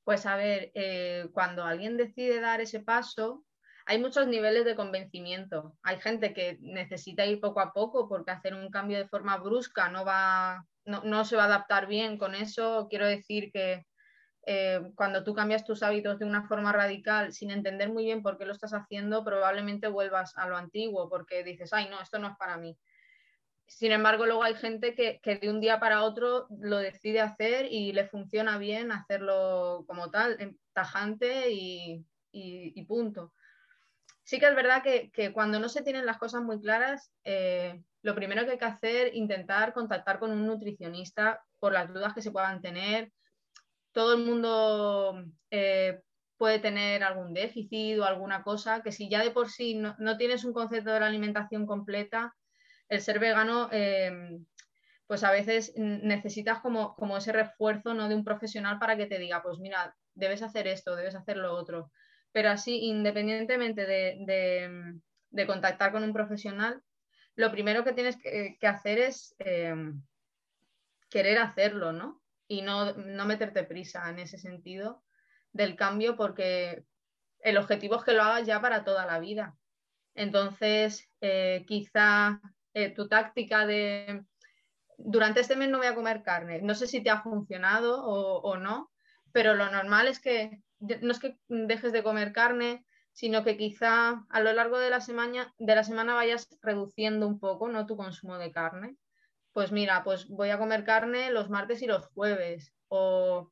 Pues 0.05 0.27
a 0.27 0.37
ver, 0.37 0.71
eh, 0.75 1.27
cuando 1.33 1.63
alguien 1.63 1.97
decide 1.97 2.39
dar 2.39 2.61
ese 2.61 2.79
paso, 2.79 3.43
hay 3.87 3.99
muchos 3.99 4.27
niveles 4.27 4.63
de 4.63 4.75
convencimiento. 4.75 5.75
Hay 5.81 5.99
gente 5.99 6.31
que 6.31 6.59
necesita 6.61 7.25
ir 7.25 7.41
poco 7.41 7.59
a 7.59 7.73
poco 7.73 8.07
porque 8.07 8.29
hacer 8.29 8.53
un 8.53 8.69
cambio 8.69 8.99
de 8.99 9.07
forma 9.07 9.37
brusca 9.37 9.89
no, 9.89 10.05
va, 10.05 10.63
no, 10.85 11.25
se 11.25 11.35
va 11.35 11.43
a 11.43 11.47
adaptar 11.47 11.87
bien 11.87 12.19
con 12.19 12.35
eso. 12.35 12.87
Quiero 12.87 13.07
decir 13.07 13.51
que 13.51 13.83
eh, 14.45 14.79
cuando 14.95 15.23
tú 15.23 15.33
cambias 15.33 15.65
tus 15.65 15.81
hábitos 15.81 16.19
de 16.19 16.25
una 16.25 16.47
forma 16.47 16.71
radical 16.71 17.33
sin 17.33 17.49
entender 17.49 17.89
muy 17.89 18.05
bien 18.05 18.21
por 18.21 18.37
qué 18.37 18.45
lo 18.45 18.53
estás 18.53 18.73
haciendo, 18.73 19.25
probablemente 19.25 19.87
vuelvas 19.87 20.37
a 20.37 20.47
lo 20.47 20.55
antiguo 20.55 21.09
porque 21.09 21.43
dices, 21.43 21.73
ay, 21.73 21.89
no, 21.89 21.99
esto 21.99 22.19
no 22.19 22.27
es 22.27 22.37
para 22.37 22.57
mí. 22.57 22.77
Sin 23.67 23.91
embargo, 23.91 24.25
luego 24.25 24.43
hay 24.43 24.55
gente 24.55 24.93
que, 24.93 25.19
de 25.23 25.49
un 25.49 25.59
día 25.59 25.79
para 25.79 26.03
otro 26.03 26.47
lo 26.61 26.77
decide 26.77 27.19
hacer 27.19 27.67
y 27.71 27.93
le 27.93 28.07
funciona 28.07 28.57
bien 28.57 28.91
hacerlo 28.91 29.83
como 29.87 30.11
tal, 30.11 30.37
tajante 30.73 31.51
y, 31.51 32.05
punto. 32.87 33.33
Sí 34.23 34.39
que 34.39 34.47
es 34.47 34.55
verdad 34.55 34.83
que, 34.83 35.33
cuando 35.33 35.59
no 35.59 35.69
se 35.69 35.81
tienen 35.81 36.05
las 36.05 36.17
cosas 36.17 36.43
muy 36.43 36.59
claras, 36.61 37.11
eh, 37.23 37.81
lo 38.01 38.13
primero 38.13 38.45
que 38.45 38.51
hay 38.51 38.57
que 38.57 38.65
hacer 38.65 39.07
es 39.07 39.15
intentar 39.15 39.73
contactar 39.73 40.19
con 40.19 40.31
un 40.31 40.45
nutricionista 40.45 41.43
por 41.59 41.73
las 41.73 41.91
dudas 41.91 42.13
que 42.13 42.21
se 42.21 42.31
puedan 42.31 42.61
tener. 42.61 43.11
Todo 43.91 44.13
el 44.13 44.25
mundo 44.25 45.23
eh, 45.49 46.01
puede 46.37 46.59
tener 46.59 47.03
algún 47.03 47.33
déficit 47.33 47.97
o 47.99 48.05
alguna 48.05 48.43
cosa 48.43 48.83
que 48.83 48.91
si 48.91 49.09
ya 49.09 49.23
de 49.23 49.31
por 49.31 49.49
sí 49.49 49.73
no, 49.75 49.95
no 49.97 50.17
tienes 50.17 50.43
un 50.45 50.53
concepto 50.53 50.91
de 50.91 50.99
la 50.99 51.07
alimentación 51.07 51.65
completa, 51.65 52.35
el 52.89 53.01
ser 53.01 53.19
vegano, 53.19 53.69
em, 53.71 54.45
pues 55.07 55.23
a 55.23 55.31
veces 55.31 55.73
necesitas 55.75 56.59
como, 56.59 56.95
como, 56.95 57.17
ese 57.17 57.31
refuerzo 57.31 57.93
¿no? 57.93 58.09
de 58.09 58.15
un 58.15 58.23
profesional 58.23 58.79
para 58.79 58.97
que 58.97 59.05
te 59.05 59.19
diga, 59.19 59.43
pues 59.43 59.59
mira, 59.59 59.95
debes 60.13 60.41
hacer 60.41 60.67
esto, 60.67 60.95
debes 60.95 61.15
hacer 61.15 61.37
lo 61.37 61.53
otro. 61.53 61.91
Pero 62.31 62.49
así, 62.49 62.85
independientemente 62.85 63.85
de, 63.85 65.45
contactar 65.47 65.91
con 65.91 66.03
un 66.03 66.13
profesional, 66.13 66.81
lo 67.35 67.51
primero 67.51 67.83
que 67.83 67.93
tienes 67.93 68.17
que, 68.17 68.67
hacer 68.67 68.99
es 68.99 69.35
em, 69.39 70.01
querer 71.09 71.37
hacerlo, 71.37 71.91
¿no? 71.91 72.21
y 72.47 72.61
no, 72.61 72.93
no 72.93 73.25
meterte 73.25 73.63
prisa 73.63 74.09
en 74.09 74.19
ese 74.19 74.37
sentido 74.37 75.03
del 75.51 75.75
cambio 75.75 76.15
porque 76.15 76.83
el 77.39 77.57
objetivo 77.57 77.95
es 77.95 78.03
que 78.03 78.13
lo 78.13 78.23
hagas 78.23 78.45
ya 78.45 78.61
para 78.61 78.83
toda 78.83 79.05
la 79.05 79.19
vida. 79.19 79.55
Entonces, 80.15 81.09
eh, 81.21 81.65
quizá 81.67 82.41
eh, 82.75 82.93
tu 82.93 83.07
táctica 83.07 83.65
de 83.65 84.23
durante 84.97 85.39
este 85.39 85.55
mes 85.55 85.69
no 85.69 85.79
voy 85.79 85.87
a 85.87 85.95
comer 85.95 86.23
carne, 86.23 86.61
no 86.61 86.75
sé 86.75 86.87
si 86.87 87.01
te 87.01 87.09
ha 87.09 87.21
funcionado 87.21 88.05
o, 88.05 88.57
no, 88.57 88.91
pero 89.31 89.53
lo 89.53 89.69
normal 89.69 90.07
es 90.07 90.19
que 90.19 90.61
no 90.79 91.11
es 91.11 91.19
que 91.19 91.37
dejes 91.47 91.91
de 91.91 92.03
comer 92.03 92.31
carne, 92.31 92.85
sino 93.11 93.43
que 93.43 93.57
quizá 93.57 94.25
a 94.29 94.39
lo 94.39 94.53
largo 94.53 94.77
de 94.77 94.89
la 94.89 95.01
semana, 95.01 95.53
de 95.57 95.75
la 95.75 95.83
semana 95.83 96.13
vayas 96.13 96.47
reduciendo 96.61 97.27
un 97.27 97.39
poco 97.39 97.67
¿no? 97.67 97.85
tu 97.85 97.97
consumo 97.97 98.37
de 98.37 98.51
carne. 98.51 98.95
Pues 99.51 99.71
mira, 99.71 100.03
pues 100.03 100.27
voy 100.27 100.49
a 100.49 100.57
comer 100.57 100.83
carne 100.83 101.31
los 101.31 101.49
martes 101.49 101.81
y 101.81 101.87
los 101.87 102.07
jueves, 102.07 102.73
o 102.89 103.51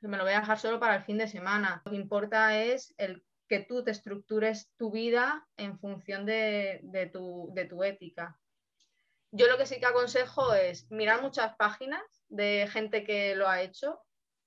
me 0.00 0.16
lo 0.16 0.24
voy 0.24 0.32
a 0.32 0.40
dejar 0.40 0.58
solo 0.58 0.80
para 0.80 0.96
el 0.96 1.04
fin 1.04 1.18
de 1.18 1.28
semana. 1.28 1.82
Lo 1.84 1.92
que 1.92 1.96
importa 1.96 2.60
es 2.60 2.94
el 2.98 3.24
que 3.48 3.60
tú 3.60 3.84
te 3.84 3.90
estructures 3.90 4.72
tu 4.76 4.90
vida 4.90 5.46
en 5.56 5.78
función 5.78 6.26
de, 6.26 7.10
tu, 7.12 7.82
ética. 7.84 8.38
Yo 9.36 9.48
lo 9.48 9.58
que 9.58 9.66
sí 9.66 9.80
que 9.80 9.86
aconsejo 9.86 10.54
es 10.54 10.88
mirar 10.92 11.20
muchas 11.20 11.56
páginas 11.56 12.24
de 12.28 12.68
gente 12.70 13.02
que 13.02 13.34
lo 13.34 13.48
ha 13.48 13.62
hecho, 13.62 14.00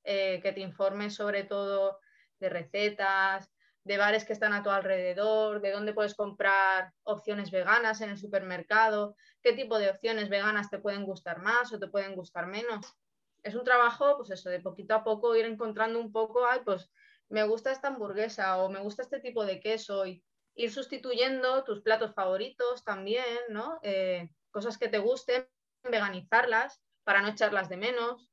eh, 0.06 0.39
que 0.41 0.53
te 0.53 0.62
informe 0.62 1.10
sobre 1.10 1.44
todo 1.44 2.00
de 2.39 2.48
recetas, 2.48 3.51
de 3.84 3.98
bares 3.98 4.24
que 4.24 4.32
están 4.32 4.53
a 4.53 4.63
tu 4.63 4.70
alrededor, 4.70 5.60
de 5.60 5.72
dónde 5.72 5.94
puedes 5.94 6.15
comprar 6.15 6.94
opciones 7.03 7.51
veganas 7.51 8.00
en 8.00 8.12
el 8.12 8.17
supermercado, 8.17 9.17
qué 9.41 9.51
tipo 9.51 9.77
de 9.77 9.89
opciones 9.89 10.29
veganas 10.29 10.70
te 10.70 10.79
pueden 10.79 11.03
gustar 11.03 11.41
más 11.41 11.74
o 11.74 11.79
te 11.79 11.89
pueden 11.89 12.15
gustar 12.15 12.48
menos. 12.48 12.96
Es 13.44 13.56
un 13.56 13.65
trabajo, 13.65 14.15
pues 14.15 14.29
eso, 14.32 14.50
de 14.50 14.62
poquito 14.62 14.96
a 14.96 15.03
poco 15.03 15.36
ir 15.36 15.44
encontrando 15.44 16.00
un 16.00 16.13
poco, 16.13 16.48
ay, 16.48 16.62
pues 16.63 16.89
me 17.27 17.44
gusta 17.44 17.74
esta 17.74 17.89
hamburguesa 17.89 18.63
o 18.63 18.70
me 18.70 18.79
gusta 18.79 19.01
este 19.01 19.20
tipo 19.20 19.46
de 19.46 19.60
queso 19.60 20.06
y 20.06 20.24
ir 20.56 20.72
sustituyendo 20.72 21.65
tus 21.65 21.82
platos 21.82 22.13
favoritos 22.15 22.86
también, 22.86 23.25
¿no? 23.50 23.79
Eh, 23.84 24.29
cosas 24.57 24.79
que 24.79 24.87
te 24.87 24.97
gusten, 24.97 25.47
veganizarlas 25.83 26.81
para 27.03 27.21
no 27.21 27.27
echarlas 27.27 27.69
de 27.69 27.77
menos. 27.77 28.27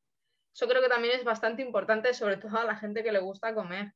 Eso 0.54 0.66
creo 0.66 0.80
que 0.80 0.88
también 0.88 1.18
es 1.18 1.22
bastante 1.22 1.60
importante, 1.60 2.14
sobre 2.14 2.38
todo 2.38 2.56
a 2.56 2.64
la 2.64 2.76
gente 2.76 3.02
que 3.02 3.12
le 3.12 3.18
gusta 3.18 3.54
comer. 3.54 3.92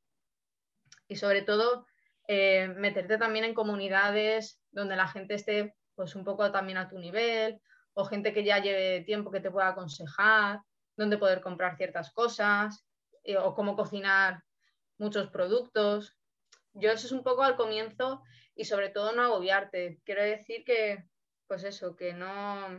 Y 1.07 1.15
sobre 1.15 1.41
todo, 1.41 1.87
eh, 2.27 2.67
meterte 2.77 3.17
también 3.17 3.45
en 3.45 3.55
comunidades 3.55 4.61
donde 4.69 4.95
la 4.95 5.07
gente 5.07 5.33
esté 5.33 5.73
pues 5.95 6.13
un 6.13 6.23
poco 6.23 6.51
también 6.51 6.77
a 6.77 6.87
tu 6.87 6.99
nivel, 6.99 7.59
o 7.93 8.05
gente 8.05 8.31
que 8.31 8.43
ya 8.43 8.59
lleve 8.59 9.01
tiempo 9.05 9.31
que 9.31 9.41
te 9.41 9.49
pueda 9.49 9.69
aconsejar, 9.69 10.59
dónde 10.97 11.17
poder 11.17 11.41
comprar 11.41 11.77
ciertas 11.77 12.11
cosas, 12.13 12.85
eh, 13.23 13.37
o 13.37 13.55
cómo 13.55 13.75
cocinar 13.75 14.43
muchos 14.99 15.31
productos. 15.31 16.15
Yo 16.73 16.91
eso 16.91 17.07
es 17.07 17.11
un 17.11 17.23
poco 17.23 17.41
al 17.41 17.55
comienzo 17.55 18.21
y 18.53 18.65
sobre 18.65 18.89
todo 18.89 19.13
no 19.13 19.23
agobiarte. 19.23 19.99
Quiero 20.05 20.21
decir 20.21 20.63
que, 20.63 21.09
pues 21.49 21.65
eso, 21.65 21.95
que 21.97 22.13
no, 22.13 22.69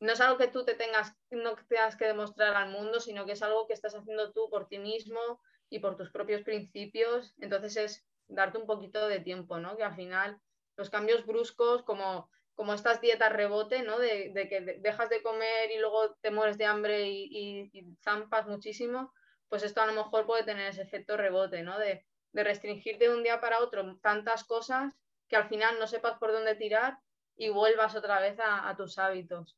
no 0.00 0.12
es 0.12 0.20
algo 0.20 0.38
que 0.38 0.48
tú 0.48 0.64
te 0.64 0.74
tengas, 0.74 1.14
no 1.30 1.54
tengas 1.68 1.94
que 1.94 2.06
demostrar 2.06 2.56
al 2.56 2.70
mundo, 2.70 3.00
sino 3.00 3.26
que 3.26 3.32
es 3.32 3.42
algo 3.42 3.66
que 3.68 3.74
estás 3.74 3.94
haciendo 3.94 4.32
tú 4.32 4.48
por 4.50 4.66
ti 4.66 4.78
mismo 4.78 5.20
y 5.68 5.78
por 5.78 5.96
tus 5.96 6.10
propios 6.10 6.42
principios. 6.42 7.34
Entonces 7.38 7.76
es 7.76 8.06
darte 8.26 8.58
un 8.58 8.66
poquito 8.66 9.06
de 9.06 9.20
tiempo, 9.20 9.58
¿no? 9.58 9.76
Que 9.76 9.84
al 9.84 9.94
final 9.94 10.40
los 10.76 10.88
cambios 10.88 11.26
bruscos, 11.26 11.82
como, 11.82 12.30
como 12.54 12.72
estas 12.72 13.02
dietas 13.02 13.32
rebote, 13.32 13.82
¿no? 13.82 13.98
De, 13.98 14.32
que 14.48 14.78
dejas 14.80 15.10
de 15.10 15.22
comer 15.22 15.70
y 15.70 15.78
luego 15.78 16.14
te 16.22 16.30
mueres 16.30 16.56
de 16.56 16.64
hambre 16.64 17.08
y, 17.10 17.96
zampas 18.02 18.46
muchísimo, 18.46 19.12
pues 19.50 19.62
esto 19.62 19.82
a 19.82 19.86
lo 19.86 19.92
mejor 19.92 20.24
puede 20.24 20.44
tener 20.44 20.68
ese 20.68 20.80
efecto 20.80 21.18
rebote, 21.18 21.62
¿no? 21.62 21.78
De, 21.78 22.06
restringirte 22.32 23.08
de 23.08 23.14
un 23.14 23.22
día 23.22 23.40
para 23.40 23.60
otro 23.60 23.96
tantas 23.98 24.42
cosas 24.42 24.92
que 25.28 25.36
al 25.36 25.48
final 25.48 25.78
no 25.78 25.86
sepas 25.86 26.18
por 26.18 26.32
dónde 26.32 26.56
tirar 26.56 26.98
y 27.36 27.48
vuelvas 27.48 27.94
otra 27.94 28.20
vez 28.20 28.38
a, 28.42 28.74
tus 28.76 28.98
hábitos. 28.98 29.56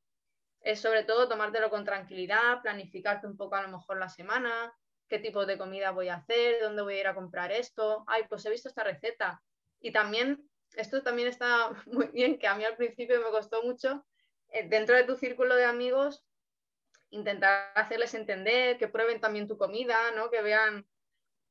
Es 0.60 0.80
sobre 0.80 1.04
todo 1.04 1.28
tomártelo 1.28 1.70
con 1.70 1.84
tranquilidad, 1.84 2.62
planificarte 2.62 3.26
un 3.26 3.36
poco 3.36 3.56
a 3.56 3.62
lo 3.62 3.68
mejor 3.68 3.98
la 3.98 4.08
semana, 4.08 4.74
qué 5.08 5.18
tipo 5.18 5.46
de 5.46 5.58
comida 5.58 5.90
voy 5.90 6.08
a 6.08 6.16
hacer, 6.16 6.60
dónde 6.60 6.82
voy 6.82 6.94
a 6.94 7.00
ir 7.00 7.06
a 7.06 7.14
comprar 7.14 7.52
esto. 7.52 8.04
Ay, 8.06 8.24
pues 8.28 8.44
he 8.46 8.50
visto 8.50 8.68
esta 8.68 8.82
receta. 8.82 9.42
Y 9.80 9.92
también, 9.92 10.48
esto 10.74 11.02
también 11.02 11.28
está 11.28 11.70
muy 11.86 12.08
bien, 12.08 12.38
que 12.38 12.48
a 12.48 12.54
mí 12.54 12.64
al 12.64 12.76
principio 12.76 13.20
me 13.20 13.30
costó 13.30 13.62
mucho, 13.62 14.04
eh, 14.48 14.68
dentro 14.68 14.96
de 14.96 15.04
tu 15.04 15.16
círculo 15.16 15.54
de 15.54 15.64
amigos, 15.64 16.24
intentar 17.10 17.72
hacerles 17.74 18.14
entender, 18.14 18.78
que 18.78 18.88
prueben 18.88 19.20
también 19.20 19.46
tu 19.46 19.56
comida, 19.56 20.10
¿no? 20.12 20.30
Que 20.30 20.42
vean, 20.42 20.86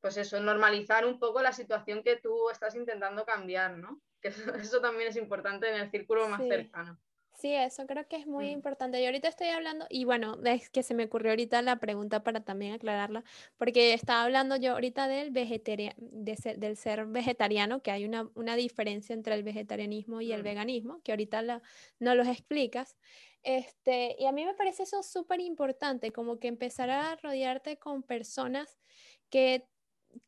pues 0.01 0.17
eso, 0.17 0.39
normalizar 0.39 1.05
un 1.05 1.20
poco 1.20 1.41
la 1.41 1.53
situación 1.53 2.03
que 2.03 2.17
tú 2.17 2.50
estás 2.50 2.75
intentando 2.75 3.25
cambiar, 3.25 3.77
¿no? 3.77 4.01
Que 4.25 4.29
eso, 4.62 4.82
también 4.82 5.10
es 5.10 5.17
importante 5.17 5.70
en 5.70 5.75
el 5.75 5.91
círculo 5.91 6.27
más 6.27 6.41
cercano. 6.41 6.98
Sí, 7.34 7.53
eso 7.53 7.86
creo 7.86 8.08
que 8.08 8.15
es 8.15 8.25
muy 8.25 8.46
mm. 8.46 8.51
importante. 8.51 9.00
Yo 9.00 9.08
ahorita 9.08 9.27
estoy 9.27 9.48
hablando, 9.48 9.86
y 9.89 10.05
bueno, 10.05 10.39
es 10.46 10.70
que 10.70 10.84
se 10.84 10.94
me 10.94 11.03
ocurrió 11.03 11.32
ahorita 11.32 11.62
la 11.62 11.75
pregunta 11.75 12.24
para 12.24 12.44
también 12.44 12.74
aclararla, 12.74 13.24
porque 13.58 13.94
estaba 13.94 14.24
hablando 14.24 14.55
yo 14.55 14.72
ahorita 14.72 15.08
del, 15.08 15.34
del 15.34 16.77
ser 16.77 17.05
vegetariano, 17.08 17.82
que 17.82 17.91
hay 17.91 18.05
una, 18.05 18.29
una, 18.36 18.55
diferencia 18.55 19.13
entre 19.13 19.36
el 19.36 19.44
vegetarianismo 19.44 20.22
y 20.22 20.32
el 20.32 20.41
mm. 20.41 20.46
veganismo, 20.46 21.01
que 21.03 21.12
ahorita 21.12 21.41
la, 21.41 21.62
no 22.00 22.15
los 22.15 22.27
explicas. 22.27 22.96
Este, 23.44 24.15
y 24.17 24.25
a 24.25 24.32
mí 24.32 24.46
me 24.46 24.55
parece 24.55 24.84
eso 24.84 25.03
súper 25.03 25.41
importante, 25.41 26.12
como 26.12 26.39
que 26.39 26.48
empezar 26.48 26.89
a 26.89 27.15
rodearte 27.17 27.77
con 27.77 28.01
personas 28.01 28.79
que, 29.29 29.67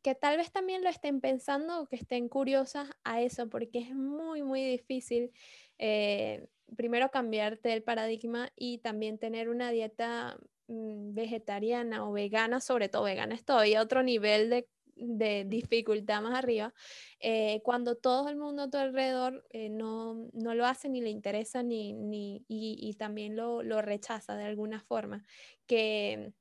que 0.02 0.14
tal 0.14 0.36
vez 0.36 0.52
también 0.52 0.82
lo 0.82 0.90
estén 0.90 1.20
pensando 1.20 1.80
o 1.80 1.86
que 1.86 1.96
estén 1.96 2.28
curiosas 2.28 2.90
a 3.04 3.22
eso, 3.22 3.48
porque 3.48 3.80
es 3.80 3.94
muy, 3.94 4.42
muy 4.42 4.64
difícil. 4.64 5.32
Eh, 5.78 6.48
primero 6.76 7.10
cambiarte 7.10 7.72
el 7.72 7.82
paradigma 7.82 8.50
y 8.56 8.78
también 8.78 9.18
tener 9.18 9.48
una 9.48 9.70
dieta 9.70 10.38
mm, 10.68 11.14
vegetariana 11.14 12.08
o 12.08 12.12
vegana, 12.12 12.60
sobre 12.60 12.88
todo 12.88 13.04
vegana, 13.04 13.34
es 13.34 13.44
todavía 13.44 13.82
otro 13.82 14.02
nivel 14.02 14.50
de 14.50 14.68
de 14.98 15.44
dificultad 15.44 16.22
más 16.22 16.34
arriba, 16.34 16.74
eh, 17.20 17.60
cuando 17.62 17.96
todo 17.96 18.28
el 18.28 18.36
mundo 18.36 18.62
a 18.62 18.70
tu 18.70 18.78
alrededor 18.78 19.44
eh, 19.50 19.68
no, 19.68 20.28
no, 20.32 20.54
lo 20.54 20.66
hace 20.66 20.88
ni 20.88 21.00
le 21.00 21.10
interesa 21.10 21.62
ni, 21.62 21.92
ni 21.92 22.44
y, 22.48 22.94
también 22.94 23.36
lo, 23.36 23.62
lo, 23.62 23.80
rechaza 23.80 24.36
de 24.36 24.44
alguna 24.44 24.80
forma, 24.80 25.24
que, 25.66 26.32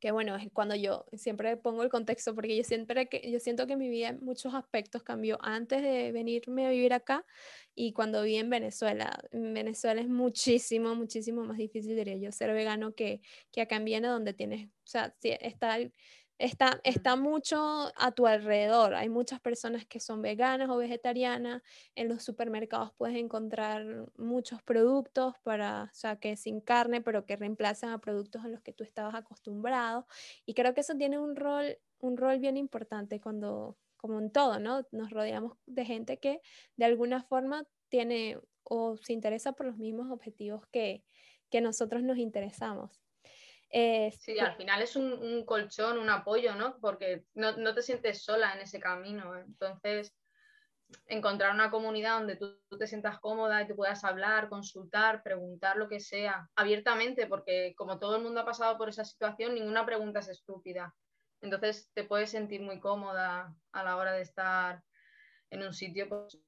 que 0.00 0.10
bueno, 0.12 0.34
es 0.36 0.50
cuando 0.52 0.74
yo 0.74 1.04
siempre 1.12 1.56
pongo 1.58 1.82
el 1.82 1.90
contexto, 1.90 2.34
porque 2.34 2.56
yo 2.56 2.64
siempre 2.64 3.08
que 3.08 3.30
yo 3.30 3.38
siento 3.38 3.66
que 3.66 3.76
mi 3.76 3.88
vida 3.88 4.08
en 4.08 4.24
muchos 4.24 4.54
aspectos 4.54 5.02
cambió 5.02 5.38
antes 5.42 5.82
de 5.82 6.10
venirme 6.10 6.66
a 6.66 6.70
vivir 6.70 6.94
acá 6.94 7.24
y 7.74 7.92
cuando 7.92 8.22
viví 8.22 8.36
en 8.36 8.50
Venezuela. 8.50 9.22
En 9.30 9.52
Venezuela 9.54 10.00
es 10.00 10.08
muchísimo, 10.08 10.94
muchísimo 10.94 11.44
más 11.44 11.58
difícil, 11.58 11.94
diría 11.94 12.16
yo, 12.16 12.32
ser 12.32 12.52
vegano 12.52 12.94
que, 12.94 13.20
que 13.52 13.60
acá 13.60 13.76
en 13.76 13.84
Viena, 13.84 14.10
donde 14.10 14.32
tienes, 14.32 14.68
o 14.68 14.86
sea, 14.86 15.14
está 15.22 15.78
Está, 16.40 16.80
está 16.84 17.16
mucho 17.16 17.92
a 17.96 18.12
tu 18.12 18.26
alrededor. 18.26 18.94
Hay 18.94 19.10
muchas 19.10 19.40
personas 19.40 19.84
que 19.84 20.00
son 20.00 20.22
veganas 20.22 20.70
o 20.70 20.78
vegetarianas. 20.78 21.60
En 21.94 22.08
los 22.08 22.22
supermercados 22.24 22.94
puedes 22.96 23.18
encontrar 23.18 24.06
muchos 24.16 24.62
productos 24.62 25.34
para, 25.42 25.90
o 25.92 25.94
sea, 25.94 26.16
que 26.16 26.38
sin 26.38 26.62
carne, 26.62 27.02
pero 27.02 27.26
que 27.26 27.36
reemplazan 27.36 27.90
a 27.90 27.98
productos 27.98 28.42
a 28.42 28.48
los 28.48 28.62
que 28.62 28.72
tú 28.72 28.84
estabas 28.84 29.14
acostumbrado. 29.14 30.06
Y 30.46 30.54
creo 30.54 30.72
que 30.72 30.80
eso 30.80 30.94
tiene 30.94 31.18
un 31.18 31.36
rol, 31.36 31.76
un 31.98 32.16
rol 32.16 32.38
bien 32.38 32.56
importante 32.56 33.20
cuando, 33.20 33.76
como 33.98 34.18
en 34.18 34.32
todo, 34.32 34.58
¿no? 34.58 34.86
Nos 34.92 35.10
rodeamos 35.10 35.58
de 35.66 35.84
gente 35.84 36.20
que 36.20 36.40
de 36.76 36.86
alguna 36.86 37.22
forma 37.22 37.66
tiene 37.90 38.38
o 38.64 38.96
se 38.96 39.12
interesa 39.12 39.52
por 39.52 39.66
los 39.66 39.76
mismos 39.76 40.10
objetivos 40.10 40.66
que, 40.68 41.04
que 41.50 41.60
nosotros 41.60 42.02
nos 42.02 42.16
interesamos. 42.16 42.98
Eh, 43.72 44.10
sí, 44.18 44.38
al 44.38 44.56
final 44.56 44.82
es 44.82 44.96
un, 44.96 45.44
colchón, 45.44 45.98
un 45.98 46.10
apoyo, 46.10 46.54
¿no? 46.56 46.78
Porque 46.80 47.24
no, 47.34 47.74
te 47.74 47.82
sientes 47.82 48.24
sola 48.24 48.52
en 48.54 48.60
ese 48.60 48.80
camino. 48.80 49.38
Entonces, 49.38 50.12
encontrar 51.06 51.54
una 51.54 51.70
comunidad 51.70 52.18
donde 52.18 52.36
tú, 52.36 52.58
te 52.76 52.88
sientas 52.88 53.20
cómoda 53.20 53.62
y 53.62 53.68
te 53.68 53.74
puedas 53.74 54.02
hablar, 54.02 54.48
consultar, 54.48 55.22
preguntar 55.22 55.76
lo 55.76 55.88
que 55.88 56.00
sea, 56.00 56.48
abiertamente, 56.56 57.28
porque 57.28 57.74
como 57.76 58.00
todo 58.00 58.16
el 58.16 58.22
mundo 58.22 58.40
ha 58.40 58.44
pasado 58.44 58.76
por 58.76 58.88
esa 58.88 59.04
situación, 59.04 59.54
ninguna 59.54 59.86
pregunta 59.86 60.18
es 60.18 60.28
estúpida. 60.28 60.94
Entonces, 61.40 61.90
te 61.94 62.04
puedes 62.04 62.30
sentir 62.30 62.60
muy 62.62 62.80
cómoda 62.80 63.54
a 63.72 63.84
la 63.84 63.96
hora 63.96 64.12
de 64.12 64.22
estar 64.22 64.82
en 65.50 65.62
un 65.62 65.72
sitio 65.72 66.08
pues, 66.08 66.38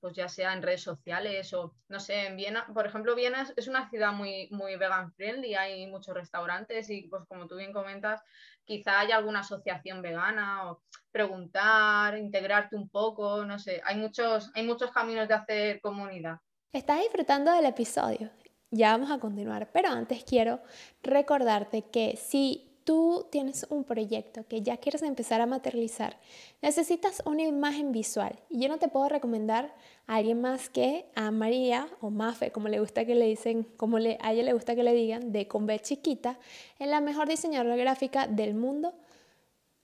pues 0.00 0.14
ya 0.14 0.28
sea 0.28 0.52
en 0.52 0.62
redes 0.62 0.82
sociales 0.82 1.52
o, 1.54 1.74
no 1.88 2.00
sé, 2.00 2.26
en 2.26 2.36
Viena, 2.36 2.66
por 2.72 2.86
ejemplo, 2.86 3.14
Viena 3.14 3.46
es 3.56 3.68
una 3.68 3.88
ciudad 3.88 4.12
muy, 4.12 4.48
muy 4.50 4.76
vegan 4.76 5.12
friendly, 5.12 5.54
hay 5.54 5.86
muchos 5.86 6.14
restaurantes 6.14 6.90
y 6.90 7.02
pues 7.02 7.24
como 7.28 7.46
tú 7.46 7.56
bien 7.56 7.72
comentas, 7.72 8.22
quizá 8.64 9.00
haya 9.00 9.16
alguna 9.16 9.40
asociación 9.40 10.02
vegana 10.02 10.70
o 10.70 10.82
preguntar, 11.10 12.18
integrarte 12.18 12.76
un 12.76 12.88
poco, 12.88 13.44
no 13.44 13.58
sé, 13.58 13.80
hay 13.84 13.96
muchos, 13.96 14.50
hay 14.54 14.66
muchos 14.66 14.90
caminos 14.90 15.28
de 15.28 15.34
hacer 15.34 15.80
comunidad. 15.80 16.38
Estás 16.72 17.00
disfrutando 17.00 17.50
del 17.52 17.64
episodio 17.64 18.30
Ya 18.70 18.92
vamos 18.92 19.10
a 19.10 19.18
continuar, 19.18 19.70
pero 19.72 19.88
antes 19.88 20.24
quiero 20.24 20.60
recordarte 21.02 21.82
que 21.90 22.16
si 22.16 22.67
tú 22.88 23.26
tienes 23.30 23.66
un 23.68 23.84
proyecto 23.84 24.46
que 24.48 24.62
ya 24.62 24.78
quieres 24.78 25.02
empezar 25.02 25.42
a 25.42 25.46
materializar, 25.46 26.16
necesitas 26.62 27.22
una 27.26 27.42
imagen 27.42 27.92
visual. 27.92 28.38
Y 28.48 28.60
yo 28.60 28.68
no 28.70 28.78
te 28.78 28.88
puedo 28.88 29.10
recomendar 29.10 29.74
a 30.06 30.14
alguien 30.14 30.40
más 30.40 30.70
que 30.70 31.04
a 31.14 31.30
María 31.30 31.86
o 32.00 32.08
Mafe, 32.08 32.50
como 32.50 32.68
le 32.68 32.80
gusta 32.80 33.04
que 33.04 33.14
le 33.14 33.26
dicen, 33.26 33.64
como 33.76 33.98
a 33.98 34.32
ella 34.32 34.42
le 34.42 34.54
gusta 34.54 34.74
que 34.74 34.82
le 34.82 34.94
digan, 34.94 35.32
de 35.32 35.46
Con 35.46 35.68
Chiquita, 35.68 36.38
es 36.78 36.88
la 36.88 37.02
mejor 37.02 37.28
diseñadora 37.28 37.76
gráfica 37.76 38.26
del 38.26 38.54
mundo. 38.54 38.94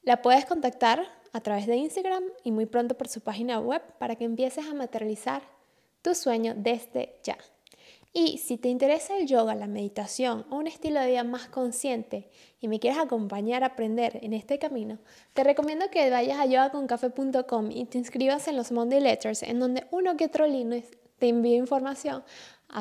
La 0.00 0.23
puedes 0.23 0.46
contactar 0.46 1.06
a 1.34 1.40
través 1.42 1.66
de 1.66 1.76
Instagram 1.76 2.25
y 2.42 2.52
muy 2.52 2.64
pronto 2.64 2.96
por 2.96 3.08
su 3.08 3.20
página 3.20 3.61
web 3.61 3.82
para 3.99 4.16
que 4.16 4.25
empieces 4.25 4.64
a 4.64 4.73
materializar 4.73 5.42
tu 6.00 6.14
sueño 6.14 6.54
desde 6.56 7.16
ya. 7.23 7.37
Y 8.16 8.38
si 8.38 8.59
te 8.59 8.68
interesa 8.68 9.16
el 9.18 9.26
yoga, 9.26 9.56
la 9.56 9.66
meditación 9.66 10.47
o 10.49 10.56
un 10.56 10.68
estilo 10.68 11.00
de 11.00 11.09
vida 11.09 11.25
más 11.25 11.49
consciente 11.49 12.30
y 12.61 12.68
me 12.68 12.78
quieres 12.78 13.00
acompañar 13.00 13.64
a 13.64 13.66
aprender 13.66 14.21
en 14.23 14.33
este 14.33 14.61
camino, 14.61 15.00
te 15.33 15.42
recomiendo 15.42 15.90
que 15.90 16.09
vayas 16.11 16.38
a 16.38 16.47
yogaconcafe.com 16.47 17.73
y 17.73 17.87
te 17.87 17.99
inscribas 17.99 18.47
en 18.47 18.56
los 18.56 18.71
Monday 18.71 19.00
Letters, 19.00 19.42
en 19.42 19.59
donde 19.59 19.88
uno 19.90 20.16
que 20.16 20.26
otro 20.26 20.47
lunes 20.47 20.85
te 21.18 21.28
envío 21.28 21.56
información 21.56 22.23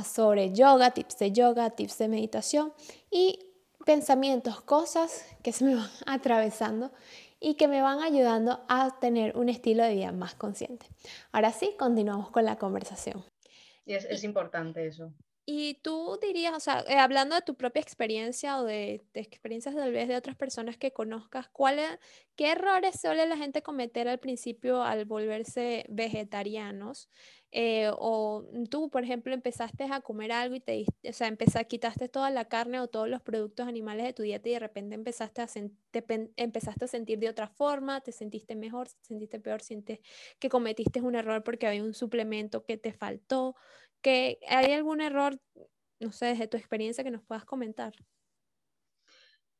sobre 0.05 0.53
yoga, 0.53 0.91
tips 0.91 1.17
de 1.17 1.31
yoga, 1.31 1.71
tips 1.71 1.97
de 1.97 2.07
meditación 2.09 2.71
y 3.09 3.39
pensamientos, 3.85 4.61
cosas 4.61 5.25
que 5.41 5.51
se 5.51 5.65
me 5.65 5.73
van 5.77 5.89
atravesando 6.05 6.91
y 7.39 7.55
que 7.55 7.67
me 7.67 7.81
van 7.81 8.03
ayudando 8.03 8.61
a 8.67 8.99
tener 8.99 9.35
un 9.35 9.49
estilo 9.49 9.83
de 9.83 9.95
vida 9.95 10.11
más 10.11 10.35
consciente. 10.35 10.85
Ahora 11.31 11.51
sí, 11.51 11.73
continuamos 11.79 12.29
con 12.29 12.45
la 12.45 12.57
conversación. 12.57 13.32
Y 13.85 13.93
es, 13.95 14.23
importante 14.23 14.87
eso. 14.87 15.13
Y 15.45 15.75
tú 15.81 16.17
dirías, 16.21 16.53
o 16.55 16.59
sea, 16.61 16.85
eh, 16.87 16.97
hablando 16.97 17.35
de 17.35 17.41
tu 17.41 17.55
propia 17.55 17.81
experiencia 17.81 18.59
o 18.59 18.63
de, 18.63 19.01
experiencias 19.13 19.75
tal 19.75 19.91
vez 19.91 20.07
de 20.07 20.15
otras 20.15 20.37
personas 20.37 20.77
que 20.77 20.93
conozcas, 20.93 21.49
¿cuál 21.49 21.79
¿qué 22.37 22.51
errores 22.51 23.01
suele 23.01 23.27
la 23.27 23.35
gente 23.35 23.61
cometer 23.61 24.07
al 24.07 24.19
principio 24.19 24.83
al 24.83 25.03
volverse 25.03 25.85
vegetarianos? 25.89 27.09
Eh, 27.51 27.91
o 27.99 28.45
tú, 28.69 28.89
por 28.89 29.03
ejemplo, 29.03 29.33
empezaste 29.33 29.83
a 29.83 30.01
comer 30.01 30.31
algo 30.31 30.55
y 30.55 30.59
te, 30.59 30.85
o 31.07 31.13
sea, 31.13 31.27
empezaste, 31.27 31.67
quitaste 31.67 32.09
toda 32.09 32.31
la 32.31 32.45
carne 32.45 32.79
o 32.79 32.87
todos 32.87 33.09
los 33.09 33.21
productos 33.21 33.67
animales 33.67 34.05
de 34.05 34.13
tu 34.13 34.23
dieta 34.23 34.49
y 34.49 34.53
de 34.53 34.59
repente 34.59 34.95
empezaste 34.95 35.41
a, 35.41 35.47
empezaste 36.37 36.85
a 36.85 36.87
sentir 36.87 37.19
de 37.19 37.29
otra 37.29 37.47
forma, 37.49 38.01
te 38.01 38.11
sentiste 38.11 38.55
mejor, 38.55 38.87
te 38.87 39.05
sentiste 39.05 39.39
peor, 39.39 39.61
sientes 39.61 39.99
que 40.39 40.49
cometiste 40.49 41.01
un 41.01 41.15
error 41.15 41.43
porque 41.43 41.67
había 41.67 41.83
un 41.83 41.93
suplemento 41.93 42.65
que 42.65 42.77
te 42.77 42.93
faltó 42.93 43.55
que 44.03 44.37
hay 44.47 44.73
algún 44.73 45.01
error, 45.01 45.39
no 45.99 46.11
sé, 46.11 46.27
desde 46.27 46.47
tu 46.47 46.57
experiencia 46.57 47.03
que 47.03 47.09
nos 47.09 47.23
puedas 47.23 47.45
comentar. 47.45 47.93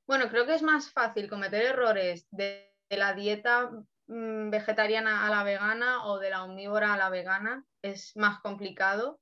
Bueno, 0.06 0.30
creo 0.30 0.46
que 0.46 0.54
es 0.54 0.62
más 0.62 0.92
fácil 0.92 1.30
cometer 1.30 1.64
errores 1.64 2.28
de, 2.30 2.70
la 2.90 3.14
dieta 3.14 3.72
mm, 4.08 4.52
vegetariana 4.52 5.26
a 5.26 5.30
la 5.32 5.44
vegana 5.44 6.06
o 6.06 6.20
de 6.20 6.30
la 6.30 6.44
omnívora 6.44 6.94
a 6.94 6.98
la 6.98 7.10
vegana. 7.10 7.66
Es 7.82 8.16
más 8.16 8.40
complicado. 8.42 9.20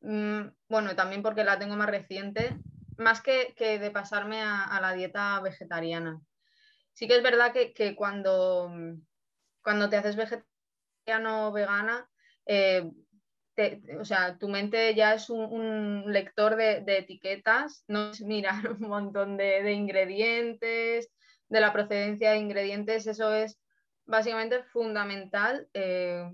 Mm, 0.00 0.46
bueno, 0.68 0.94
también 0.96 1.22
porque 1.22 1.44
la 1.44 1.58
tengo 1.58 1.76
más 1.76 1.90
reciente, 1.90 2.56
más 2.96 3.20
que, 3.20 3.52
de 3.58 3.90
pasarme 3.90 4.40
a, 4.42 4.78
la 4.80 4.92
dieta 4.92 5.40
vegetariana. 5.40 6.20
Sí 6.94 7.08
que 7.08 7.16
es 7.16 7.22
verdad 7.22 7.52
que, 7.52 7.96
cuando, 7.96 8.70
cuando 9.62 9.90
te 9.90 9.96
haces 9.96 10.16
vegetariano 10.16 11.48
o 11.48 11.52
vegana, 11.52 12.08
eh, 12.46 12.88
o 13.98 14.04
sea, 14.04 14.38
tu 14.38 14.48
mente 14.48 14.94
ya 14.94 15.14
es 15.14 15.30
un, 15.30 16.04
lector 16.06 16.56
de, 16.56 16.84
etiquetas, 16.86 17.84
no 17.88 18.10
es 18.10 18.20
mirar 18.20 18.72
un 18.80 18.88
montón 18.88 19.36
de, 19.36 19.72
ingredientes, 19.72 21.10
de 21.48 21.60
la 21.60 21.72
procedencia 21.72 22.32
de 22.32 22.38
ingredientes, 22.38 23.06
eso 23.06 23.34
es 23.34 23.58
básicamente 24.06 24.62
fundamental 24.64 25.68
eh, 25.74 26.28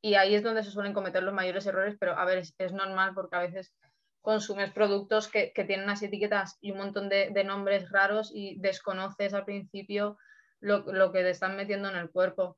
y 0.00 0.14
ahí 0.14 0.34
es 0.34 0.42
donde 0.42 0.64
se 0.64 0.70
suelen 0.70 0.92
cometer 0.92 1.22
los 1.22 1.34
mayores 1.34 1.66
errores, 1.66 1.96
pero 1.98 2.18
a 2.18 2.24
ver, 2.24 2.38
es, 2.38 2.72
normal 2.72 3.12
porque 3.14 3.36
a 3.36 3.40
veces 3.40 3.72
consumes 4.20 4.72
productos 4.72 5.28
que, 5.28 5.52
tienen 5.54 5.84
unas 5.84 6.02
etiquetas 6.02 6.58
y 6.60 6.72
un 6.72 6.78
montón 6.78 7.08
de, 7.08 7.44
nombres 7.44 7.88
raros 7.90 8.32
y 8.34 8.58
desconoces 8.60 9.34
al 9.34 9.44
principio 9.44 10.18
lo, 10.60 10.78
lo, 10.92 11.12
que 11.12 11.22
te 11.22 11.30
están 11.30 11.56
metiendo 11.56 11.88
en 11.88 11.96
el 11.96 12.10
cuerpo. 12.10 12.56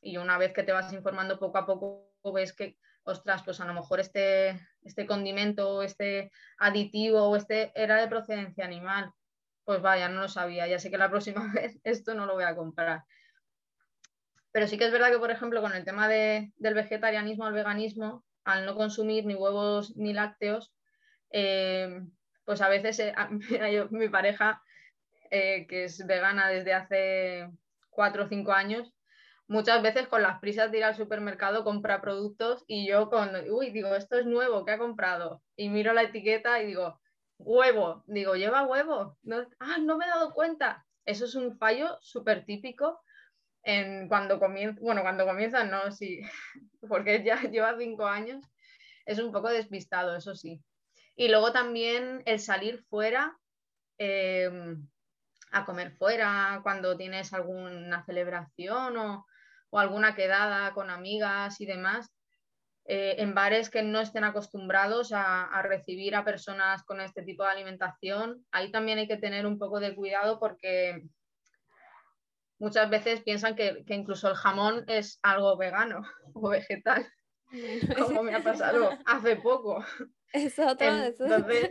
Y 0.00 0.18
una 0.18 0.38
vez 0.38 0.52
que 0.52 0.62
te 0.62 0.72
vas 0.72 0.92
informando 0.92 1.38
poco 1.38 1.58
a 1.58 1.66
poco, 1.66 2.15
ves 2.32 2.52
que 2.52 2.76
ostras, 3.06 3.42
pues 3.44 3.60
a 3.60 3.64
lo 3.66 3.74
mejor 3.74 4.00
este, 4.00 4.60
este 4.82 5.06
condimento, 5.06 5.82
este 5.82 6.32
aditivo 6.58 7.22
o 7.22 7.36
este 7.36 7.72
era 7.74 8.00
de 8.00 8.08
procedencia 8.08 8.64
animal. 8.64 9.12
Pues 9.64 9.80
vaya, 9.80 10.08
no 10.08 10.20
lo 10.20 10.28
sabía, 10.28 10.66
ya 10.66 10.78
sé 10.78 10.90
que 10.90 10.98
la 10.98 11.10
próxima 11.10 11.50
vez 11.54 11.78
esto 11.84 12.14
no 12.14 12.26
lo 12.26 12.34
voy 12.34 12.44
a 12.44 12.56
comprar. 12.56 13.04
Pero 14.50 14.66
sí 14.66 14.78
que 14.78 14.86
es 14.86 14.92
verdad 14.92 15.10
que, 15.10 15.18
por 15.18 15.30
ejemplo, 15.30 15.60
con 15.60 15.74
el 15.74 15.84
tema 15.84 16.08
del 16.08 16.52
vegetarianismo 16.74 17.44
al 17.44 17.52
veganismo, 17.52 18.24
al 18.44 18.64
no 18.64 18.74
consumir 18.74 19.26
ni 19.26 19.34
huevos 19.34 19.96
ni 19.96 20.12
lácteos, 20.12 20.72
eh, 21.30 22.00
pues 22.44 22.60
a 22.62 22.68
veces 22.68 22.98
eh, 23.00 23.14
mi 23.90 24.08
pareja, 24.08 24.62
eh, 25.30 25.66
que 25.66 25.84
es 25.84 26.06
vegana 26.06 26.48
desde 26.48 26.72
hace 26.72 27.50
cuatro 27.90 28.24
o 28.24 28.28
cinco 28.28 28.52
años, 28.52 28.95
muchas 29.48 29.82
veces 29.82 30.08
con 30.08 30.22
las 30.22 30.40
prisas 30.40 30.70
de 30.70 30.78
ir 30.78 30.84
al 30.84 30.96
supermercado 30.96 31.64
compra 31.64 32.00
productos 32.00 32.64
y 32.66 32.86
yo 32.88 33.08
con, 33.10 33.30
uy, 33.50 33.70
digo, 33.70 33.94
esto 33.94 34.18
es 34.18 34.26
nuevo, 34.26 34.64
¿qué 34.64 34.72
ha 34.72 34.78
comprado? 34.78 35.42
Y 35.56 35.68
miro 35.68 35.92
la 35.92 36.02
etiqueta 36.02 36.60
y 36.62 36.66
digo, 36.66 37.00
huevo, 37.38 38.02
digo, 38.06 38.34
lleva 38.34 38.66
huevo, 38.66 39.18
no, 39.22 39.46
ah, 39.60 39.78
no 39.80 39.96
me 39.96 40.06
he 40.06 40.08
dado 40.08 40.32
cuenta. 40.32 40.86
Eso 41.04 41.24
es 41.24 41.34
un 41.36 41.56
fallo 41.58 41.98
súper 42.00 42.44
típico 42.44 43.00
en 43.62 44.08
cuando 44.08 44.38
comienza, 44.38 44.80
bueno, 44.80 45.02
cuando 45.02 45.26
comienza 45.26 45.64
no, 45.64 45.90
sí, 45.92 46.20
porque 46.88 47.22
ya 47.24 47.40
lleva 47.42 47.76
cinco 47.78 48.06
años, 48.06 48.44
es 49.04 49.18
un 49.18 49.32
poco 49.32 49.48
despistado, 49.48 50.16
eso 50.16 50.34
sí. 50.34 50.62
Y 51.16 51.28
luego 51.28 51.52
también 51.52 52.22
el 52.26 52.40
salir 52.40 52.84
fuera, 52.84 53.38
em, 53.98 54.88
a 55.52 55.64
comer 55.64 55.92
fuera, 55.92 56.60
cuando 56.62 56.96
tienes 56.96 57.32
alguna 57.32 58.04
celebración 58.04 58.96
o, 58.96 59.26
o 59.70 59.78
alguna 59.78 60.14
quedada 60.14 60.72
con 60.72 60.90
amigas 60.90 61.60
y 61.60 61.66
demás, 61.66 62.16
eh, 62.88 63.16
en 63.18 63.34
bares 63.34 63.68
que 63.68 63.82
no 63.82 64.00
estén 64.00 64.22
acostumbrados 64.22 65.10
a, 65.12 65.60
recibir 65.62 66.14
a 66.14 66.24
personas 66.24 66.84
con 66.84 67.00
este 67.00 67.22
tipo 67.22 67.42
de 67.42 67.50
alimentación, 67.50 68.46
ahí 68.52 68.70
también 68.70 68.98
hay 68.98 69.08
que 69.08 69.16
tener 69.16 69.44
un 69.44 69.58
poco 69.58 69.80
de 69.80 69.92
cuidado 69.96 70.38
porque 70.38 71.02
muchas 72.60 72.88
veces 72.88 73.22
piensan 73.22 73.56
que, 73.56 73.84
incluso 73.88 74.28
el 74.28 74.36
jamón 74.36 74.84
es 74.86 75.18
algo 75.22 75.56
vegano 75.56 76.02
o 76.34 76.48
vegetal, 76.48 77.04
como 77.98 78.22
me 78.22 78.36
ha 78.36 78.44
pasado 78.44 78.90
hace 79.04 79.34
poco. 79.34 79.84
Es 80.32 80.56
otro, 80.56 80.86
Entonces, 80.86 81.70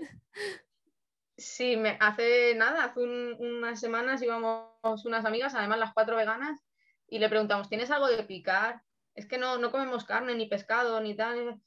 sí, 1.37 1.77
me, 1.77 1.97
hace 1.99 2.55
nada, 2.55 2.85
hace 2.85 2.99
unas 3.01 3.79
semanas 3.79 4.21
íbamos 4.21 5.05
unas 5.05 5.25
amigas, 5.25 5.55
además 5.55 5.79
las 5.79 5.93
cuatro 5.93 6.15
veganas, 6.15 6.59
y 7.07 7.19
le 7.19 7.29
preguntamos, 7.29 7.69
¿tienes 7.69 7.91
algo 7.91 8.07
de 8.07 8.23
picar? 8.23 8.81
Es 9.13 9.27
que 9.27 9.37
no, 9.37 9.57
no 9.57 9.71
comemos 9.71 10.05
carne, 10.05 10.35
ni 10.35 10.47
pescado, 10.47 10.99
ni 10.99 11.15
tal. 11.15 11.61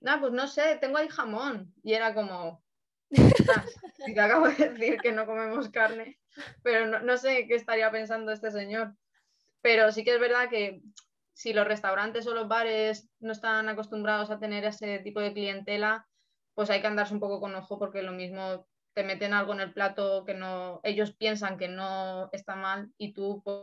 No, 0.00 0.20
pues 0.20 0.32
no 0.32 0.46
sé, 0.46 0.78
tengo 0.80 0.98
ahí 0.98 1.08
jamón. 1.08 1.72
Y 1.82 1.94
era 1.94 2.14
como, 2.14 2.62
te 3.10 4.20
acabo 4.20 4.48
de 4.48 4.68
decir 4.68 4.98
que 5.00 5.12
no 5.12 5.26
comemos 5.26 5.68
carne, 5.70 6.18
pero 6.62 6.86
no, 6.86 7.00
no, 7.00 7.16
sé 7.16 7.46
qué 7.46 7.54
estaría 7.54 7.90
pensando 7.90 8.32
este 8.32 8.50
señor. 8.50 8.94
Pero 9.62 9.90
sí 9.92 10.04
que 10.04 10.14
es 10.14 10.20
verdad 10.20 10.48
que 10.50 10.82
si 11.32 11.52
los 11.52 11.66
restaurantes 11.66 12.26
o 12.26 12.34
los 12.34 12.48
bares 12.48 13.08
no 13.18 13.32
están 13.32 13.68
acostumbrados 13.68 14.30
a 14.30 14.38
tener 14.38 14.64
ese 14.64 14.98
tipo 15.00 15.20
de 15.20 15.32
clientela, 15.32 16.06
pues 16.54 16.70
hay 16.70 16.80
que 16.80 16.86
andarse 16.86 17.14
un 17.14 17.20
poco 17.20 17.40
con 17.40 17.54
ojo 17.54 17.78
porque 17.78 18.02
lo 18.02 18.12
mismo 18.12 18.66
te 18.94 19.04
meten 19.04 19.34
algo 19.34 19.52
en 19.52 19.60
el 19.60 19.72
plato 19.72 20.24
que 20.24 20.34
no, 20.34 20.80
ellos 20.84 21.12
piensan 21.12 21.58
que 21.58 21.68
no 21.68 22.30
está 22.32 22.54
mal 22.54 22.92
y 22.96 23.12
tú 23.12 23.42
pues, 23.44 23.58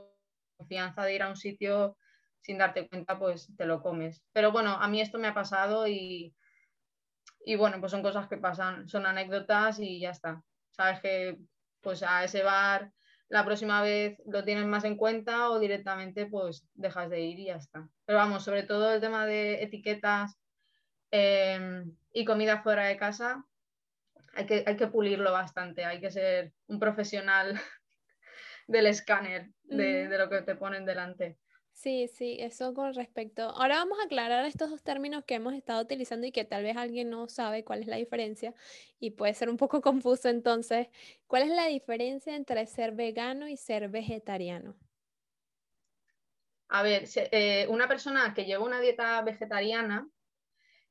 confianza 0.58 1.04
de 1.04 1.16
ir 1.16 1.24
a 1.24 1.30
un 1.30 1.38
sitio 1.38 1.98
sin 2.42 2.58
darte 2.58 2.88
cuenta, 2.88 3.18
pues 3.18 3.50
te 3.56 3.66
lo 3.66 3.82
comes. 3.82 4.24
Pero 4.34 4.52
bueno, 4.52 4.72
a 4.72 4.88
mí 4.88 5.00
esto 5.00 5.18
me 5.18 5.28
ha 5.28 5.34
pasado 5.34 5.88
y, 5.88 6.36
y 7.46 7.56
bueno, 7.56 7.80
pues 7.80 7.92
son 7.92 8.02
cosas 8.02 8.28
que 8.28 8.38
pasan, 8.38 8.88
son 8.90 9.06
anécdotas 9.06 9.80
y 9.80 10.00
ya 10.00 10.12
está. 10.12 10.44
Sabes 10.72 11.00
que 11.02 11.38
pues 11.82 12.04
a 12.04 12.24
ese 12.24 12.44
bar 12.44 12.92
la 13.30 13.46
próxima 13.46 13.82
vez 13.82 14.22
lo 14.26 14.44
tienes 14.44 14.66
más 14.66 14.84
en 14.84 14.98
cuenta 14.98 15.50
o 15.50 15.60
directamente 15.60 16.26
pues 16.26 16.68
dejas 16.74 17.10
de 17.10 17.22
ir 17.22 17.40
y 17.40 17.46
ya 17.46 17.56
está. 17.56 17.88
Pero 18.06 18.20
vamos, 18.20 18.44
sobre 18.44 18.64
todo 18.64 18.94
el 18.94 19.00
tema 19.00 19.26
de 19.26 19.64
etiquetas 19.64 20.38
em, 21.12 21.96
y 22.12 22.26
comida 22.26 22.62
fuera 22.62 22.86
de 22.86 22.98
casa, 22.98 23.46
hay 24.34 24.46
que, 24.46 24.64
hay 24.66 24.76
que 24.76 24.88
pulirlo 24.88 25.32
bastante, 25.32 25.86
hay 25.86 26.00
que 26.00 26.12
ser 26.12 26.54
un 26.68 26.80
profesional 26.80 27.54
del 28.68 28.88
escáner, 28.88 29.50
de, 29.64 30.08
lo 30.18 30.30
que 30.30 30.42
te 30.42 30.56
ponen 30.56 30.86
delante. 30.86 31.38
Sí, 31.74 32.08
sí, 32.08 32.38
eso 32.40 32.74
con 32.74 32.94
respecto. 32.94 33.44
Ahora 33.44 33.78
vamos 33.78 33.98
a 34.00 34.04
aclarar 34.04 34.46
estos 34.46 34.70
dos 34.70 34.84
términos 34.84 35.24
que 35.26 35.36
hemos 35.36 35.54
estado 35.54 35.82
utilizando 35.82 36.28
y 36.28 36.32
que 36.32 36.44
tal 36.44 36.64
vez 36.64 36.78
alguien 36.78 37.10
no 37.10 37.28
sabe 37.28 37.64
cuál 37.64 37.82
es 37.82 37.88
la 37.88 37.96
diferencia 37.96 38.54
y 39.00 39.12
puede 39.12 39.34
ser 39.34 39.50
un 39.50 39.58
poco 39.58 39.82
confuso 39.82 40.30
entonces. 40.30 40.88
¿Cuál 41.28 41.44
es 41.44 41.50
la 41.50 41.68
diferencia 41.68 42.36
entre 42.36 42.66
ser 42.68 42.92
vegano 42.92 43.48
y 43.48 43.58
ser 43.58 43.90
vegetariano? 43.90 44.76
A 46.68 46.84
ver, 46.84 47.04
eh, 47.16 47.68
una 47.68 47.88
persona 47.88 48.34
que 48.34 48.46
lleva 48.46 48.64
una 48.64 48.80
dieta 48.80 49.22
vegetariana, 49.24 50.08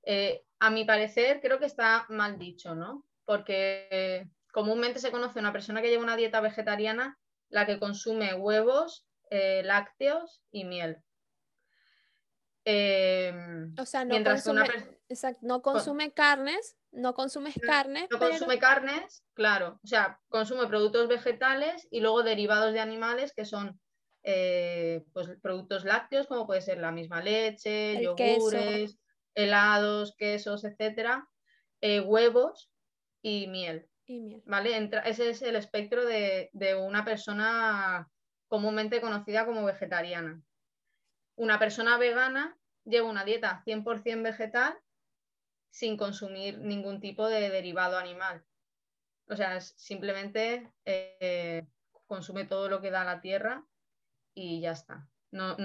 eh, 0.03 0.45
a 0.59 0.71
mi 0.71 0.85
parecer 0.85 1.41
creo 1.41 1.59
que 1.59 1.67
está 1.67 2.05
mal 2.11 2.39
dicho, 2.39 2.75
¿no? 2.75 3.07
Porque 3.31 4.29
comúnmente 4.53 4.99
se 4.99 5.13
conoce 5.13 5.39
una 5.39 5.53
persona 5.53 5.81
que 5.81 5.89
lleva 5.89 6.03
una 6.03 6.17
dieta 6.17 6.41
vegetariana 6.41 7.17
la 7.49 7.65
que 7.65 7.79
consume 7.79 8.35
huevos, 8.35 9.07
eh, 9.31 9.63
lácteos 9.65 10.43
y 10.51 10.65
miel. 10.65 11.01
Em, 12.65 13.73
o 13.79 13.87
sea, 13.87 14.05
no 14.05 14.25
consume, 14.25 14.69
no 15.43 15.63
consume 15.63 16.13
carnes, 16.13 16.77
no 16.91 17.15
consumes 17.15 17.55
carnes. 17.65 18.09
No 18.11 18.19
consume 18.19 18.59
carnes, 18.59 19.23
claro. 19.35 19.79
O 19.85 19.87
sea, 19.87 20.19
consume 20.29 20.67
productos 20.67 21.07
vegetales 21.07 21.87
y 21.93 22.01
luego 22.01 22.25
derivados 22.25 22.73
de 22.73 22.81
animales 22.81 23.33
que 23.33 23.45
son 23.45 23.81
eh, 24.25 25.05
pues, 25.13 25.29
productos 25.41 25.85
lácteos, 25.85 26.27
como 26.27 26.49
puede 26.49 26.63
ser 26.63 26.79
la 26.79 26.91
misma 26.91 27.23
leche, 27.23 28.03
yogures, 28.03 28.99
helados, 29.37 30.17
quesos, 30.17 30.65
etcétera, 30.65 31.29
eh, 31.81 32.01
huevos 32.01 32.70
y 33.23 33.47
miel. 33.49 33.91
¿Vale? 34.45 34.91
ese 35.05 35.31
es 35.31 35.43
el 35.43 35.55
espectro 35.55 36.05
de, 36.05 36.51
una 36.83 37.05
persona 37.05 38.11
comúnmente 38.49 39.01
conocida 39.01 39.47
como 39.47 39.65
vegetariana. 39.65 40.43
Una 41.37 41.59
persona 41.59 41.97
vegana 41.97 42.59
lleva 42.85 43.09
una 43.09 43.25
dieta 43.25 43.63
100% 43.65 44.23
vegetal 44.23 44.77
sin 45.71 45.97
consumir 45.97 46.59
ningún 46.59 47.01
tipo 47.01 47.29
de 47.29 47.51
derivado 47.51 47.99
animal. 47.99 48.45
O 49.29 49.37
sea, 49.37 49.61
simplemente 49.61 50.73
eh, 50.85 51.69
consume 52.07 52.45
todo 52.47 52.69
lo 52.69 52.81
que 52.81 52.91
da 52.91 53.05
la 53.05 53.21
tierra 53.21 53.65
y 54.35 54.61
ya 54.61 54.73
está. 54.73 55.09
No, 55.31 55.57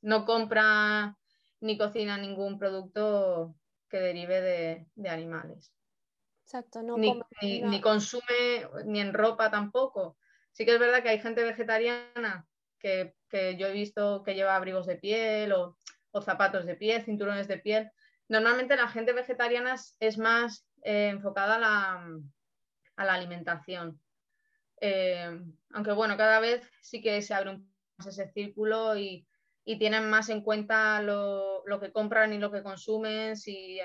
no, 0.00 0.24
compra 0.24 1.18
ni 1.60 1.76
cocina 1.76 2.16
ningún 2.16 2.58
producto 2.58 3.54
que 3.90 3.98
derive 3.98 4.88
de 4.94 5.08
animales. 5.10 5.74
Exacto, 6.44 6.82
no 6.82 6.98
ni, 6.98 7.20
ni, 7.40 7.80
consume 7.80 8.68
ni 8.84 9.00
en 9.00 9.14
ropa 9.14 9.50
tampoco. 9.50 10.18
Sí 10.52 10.64
que 10.64 10.74
es 10.74 10.78
verdad 10.78 11.02
que 11.02 11.08
hay 11.08 11.18
gente 11.18 11.42
vegetariana 11.42 12.46
que, 12.78 13.14
yo 13.58 13.66
he 13.66 13.72
visto 13.72 14.22
que 14.22 14.34
lleva 14.34 14.54
abrigos 14.54 14.86
de 14.86 14.96
piel 14.96 15.52
o, 15.52 15.76
zapatos 16.22 16.66
de 16.66 16.76
piel, 16.76 17.02
cinturones 17.02 17.48
de 17.48 17.58
piel. 17.58 17.90
Normalmente 18.28 18.76
la 18.76 18.88
gente 18.88 19.12
vegetariana 19.12 19.74
es, 19.98 20.18
más 20.18 20.66
eh, 20.82 21.08
enfocada 21.08 21.56
a 21.56 21.58
la, 21.58 22.08
a 22.96 23.04
la 23.04 23.14
alimentación. 23.14 24.00
Eh, 24.80 25.40
aunque 25.70 25.92
bueno, 25.92 26.16
cada 26.16 26.40
vez 26.40 26.70
sí 26.82 27.00
que 27.00 27.22
se 27.22 27.34
abre 27.34 27.58
más 27.96 28.06
ese 28.06 28.30
círculo 28.32 28.96
y, 28.96 29.26
tienen 29.78 30.10
más 30.10 30.28
en 30.28 30.42
cuenta 30.42 31.00
lo, 31.00 31.64
que 31.80 31.90
compran 31.90 32.34
y 32.34 32.38
lo 32.38 32.52
que 32.52 32.62
consumen, 32.62 33.34
si, 33.34 33.80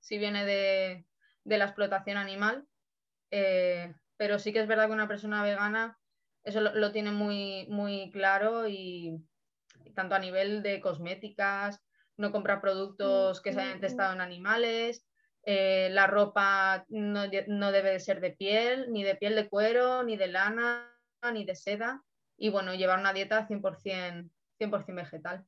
si 0.00 0.18
viene 0.18 0.44
de, 0.44 1.06
de 1.50 1.58
la 1.58 1.66
explotación 1.66 2.16
animal. 2.16 2.66
Eh, 3.30 3.92
pero 4.16 4.38
sí 4.38 4.52
que 4.52 4.60
es 4.60 4.68
verdad 4.68 4.86
que 4.86 4.92
una 4.92 5.08
persona 5.08 5.42
vegana 5.42 5.98
eso 6.44 6.60
lo, 6.60 6.92
tiene 6.92 7.10
muy, 7.10 7.66
muy 7.68 8.10
claro 8.10 8.66
y, 8.68 9.22
tanto 9.94 10.14
a 10.14 10.18
nivel 10.18 10.62
de 10.62 10.80
cosméticas, 10.80 11.82
no 12.16 12.32
compra 12.32 12.60
productos 12.60 13.40
que 13.40 13.52
se 13.52 13.60
hayan 13.60 13.80
testado 13.80 14.12
en 14.14 14.20
animales, 14.20 15.04
eh, 15.44 15.88
la 15.90 16.06
ropa 16.06 16.84
no, 16.88 17.24
no, 17.46 17.72
debe 17.72 17.90
de 17.90 18.00
ser 18.00 18.20
de 18.20 18.30
piel, 18.30 18.92
ni 18.92 19.02
de 19.02 19.16
piel 19.16 19.34
de 19.34 19.48
cuero, 19.48 20.02
ni 20.02 20.16
de 20.16 20.28
lana, 20.28 20.90
ni 21.32 21.44
de 21.44 21.54
seda. 21.54 22.02
Y 22.36 22.50
bueno, 22.50 22.74
llevar 22.74 23.00
una 23.00 23.12
dieta 23.12 23.46
100%, 23.46 24.30
100 24.58 24.96
vegetal. 24.96 25.46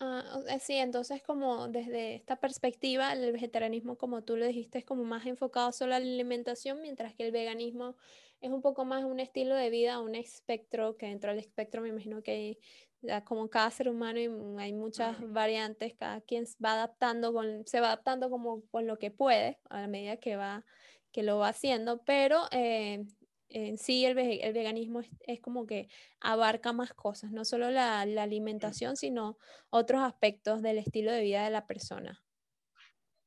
Ah, 0.00 0.24
sí, 0.60 0.74
entonces 0.74 1.22
como 1.22 1.68
desde 1.68 2.16
esta 2.16 2.36
perspectiva, 2.36 3.12
el 3.12 3.30
vegetarianismo, 3.32 3.96
como 3.96 4.22
tú 4.22 4.36
lo 4.36 4.46
dijiste, 4.46 4.78
es 4.78 4.84
como 4.84 5.04
más 5.04 5.24
enfocado 5.26 5.70
solo 5.72 5.94
a 5.94 6.00
la 6.00 6.04
alimentación, 6.04 6.80
mientras 6.82 7.14
que 7.14 7.24
el 7.26 7.32
veganismo 7.32 7.96
es 8.40 8.50
un 8.50 8.60
poco 8.60 8.84
más 8.84 9.04
un 9.04 9.20
estilo 9.20 9.54
de 9.54 9.70
vida, 9.70 10.00
un 10.00 10.16
espectro, 10.16 10.96
que 10.96 11.06
dentro 11.06 11.30
del 11.30 11.38
espectro 11.38 11.80
me 11.80 11.90
imagino 11.90 12.22
que 12.22 12.58
hay, 13.02 13.22
como 13.24 13.48
cada 13.48 13.70
ser 13.70 13.88
humano 13.88 14.18
hay 14.58 14.72
muchas 14.72 15.16
variantes, 15.32 15.94
cada 15.94 16.20
quien 16.20 16.44
va 16.64 16.72
adaptando 16.72 17.32
con, 17.32 17.64
se 17.66 17.80
va 17.80 17.88
adaptando 17.88 18.30
como 18.30 18.62
con 18.70 18.86
lo 18.88 18.98
que 18.98 19.12
puede 19.12 19.60
a 19.70 19.82
la 19.82 19.86
medida 19.86 20.16
que 20.16 20.36
va 20.36 20.64
que 21.12 21.22
lo 21.22 21.38
va 21.38 21.48
haciendo, 21.48 22.02
pero 22.04 22.46
eh, 22.52 23.04
en 23.52 23.78
sí 23.78 24.04
el, 24.04 24.14
veganismo 24.14 25.00
es, 25.20 25.40
como 25.40 25.66
que 25.66 25.88
abarca 26.20 26.72
más 26.72 26.92
cosas, 26.94 27.32
no 27.32 27.44
solo 27.44 27.70
la, 27.70 28.00
alimentación, 28.00 28.96
sino 28.96 29.38
otros 29.70 30.02
aspectos 30.02 30.62
del 30.62 30.78
estilo 30.78 31.12
de 31.12 31.22
vida 31.22 31.44
de 31.44 31.50
la 31.50 31.66
persona. 31.66 32.22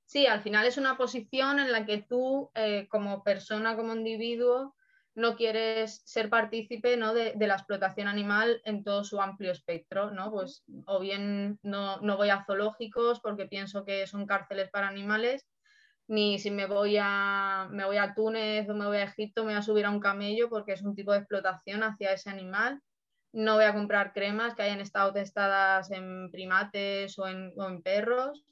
Sí, 0.06 0.28
al 0.28 0.42
final 0.42 0.68
es 0.68 0.78
una 0.78 0.98
posición 0.98 1.60
en 1.60 1.72
la 1.72 1.86
que 1.86 2.02
tú, 2.02 2.52
eh, 2.54 2.88
como 2.90 3.24
persona, 3.24 3.76
como 3.76 3.96
individuo, 3.96 4.76
no 5.16 5.38
quieres 5.38 6.02
ser 6.06 6.30
partícipe 6.30 6.98
¿no? 6.98 7.14
de, 7.14 7.34
la 7.40 7.56
explotación 7.56 8.08
animal 8.08 8.62
en 8.66 8.84
todo 8.84 9.04
su 9.04 9.22
amplio 9.22 9.52
espectro, 9.52 10.12
¿no? 10.12 10.30
Pues 10.30 10.64
o 10.86 11.00
bien 11.00 11.58
no, 11.64 12.02
no 12.02 12.18
voy 12.18 12.30
a 12.30 12.44
zoológicos 12.46 13.22
porque 13.22 13.46
pienso 13.46 13.86
que 13.86 14.06
son 14.08 14.26
cárceles 14.26 14.70
para 14.70 14.90
animales, 14.90 15.48
ni 16.08 16.40
si 16.40 16.52
me 16.52 16.68
voy 16.68 16.98
a 17.00 17.68
me 17.72 17.86
voy 17.86 17.98
a 17.98 18.14
Túnez 18.14 18.70
o 18.70 18.76
me 18.76 18.86
voy 18.86 18.98
a 18.98 19.04
Egipto, 19.06 19.44
me 19.44 19.52
voy 19.52 19.60
a 19.60 19.64
subir 19.64 19.86
a 19.86 19.90
un 19.90 20.00
camello 20.00 20.50
porque 20.50 20.74
es 20.74 20.82
un 20.84 20.96
tipo 20.96 21.12
de 21.12 21.20
explotación 21.20 21.84
hacia 21.84 22.14
ese 22.14 22.30
animal. 22.30 22.82
No 23.34 23.56
voy 23.56 23.66
a 23.66 23.74
comprar 23.74 24.14
cremas 24.14 24.56
que 24.56 24.64
hayan 24.64 24.80
estado 24.80 25.12
testadas 25.14 25.92
en 25.92 26.32
primates 26.32 27.18
o 27.20 27.28
en, 27.28 27.52
o 27.58 27.68
en 27.68 27.82
perros, 27.82 28.46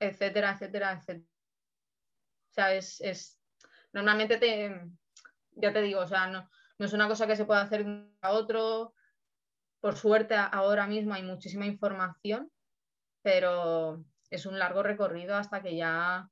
etcétera, 0.00 0.52
etcétera, 0.52 0.92
etcétera. 0.92 1.26
O 2.50 2.52
sea, 2.52 2.74
es, 2.74 3.00
es, 3.00 3.38
normalmente 3.92 4.38
te, 4.38 4.90
ya 5.52 5.72
te 5.72 5.82
digo, 5.82 6.00
o 6.00 6.06
sea, 6.08 6.26
no, 6.26 6.50
no 6.78 6.86
es 6.86 6.92
una 6.92 7.06
cosa 7.06 7.26
que 7.26 7.36
se 7.36 7.44
pueda 7.44 7.60
hacer 7.60 7.86
a 8.22 8.32
otro. 8.32 8.94
Por 9.80 9.96
suerte 9.96 10.34
ahora 10.34 10.86
mismo 10.86 11.14
hay 11.14 11.22
muchísima 11.22 11.66
información, 11.66 12.50
pero 13.22 14.04
es 14.30 14.46
un 14.46 14.58
largo 14.58 14.82
recorrido 14.82 15.36
hasta 15.36 15.62
que 15.62 15.76
ya 15.76 16.28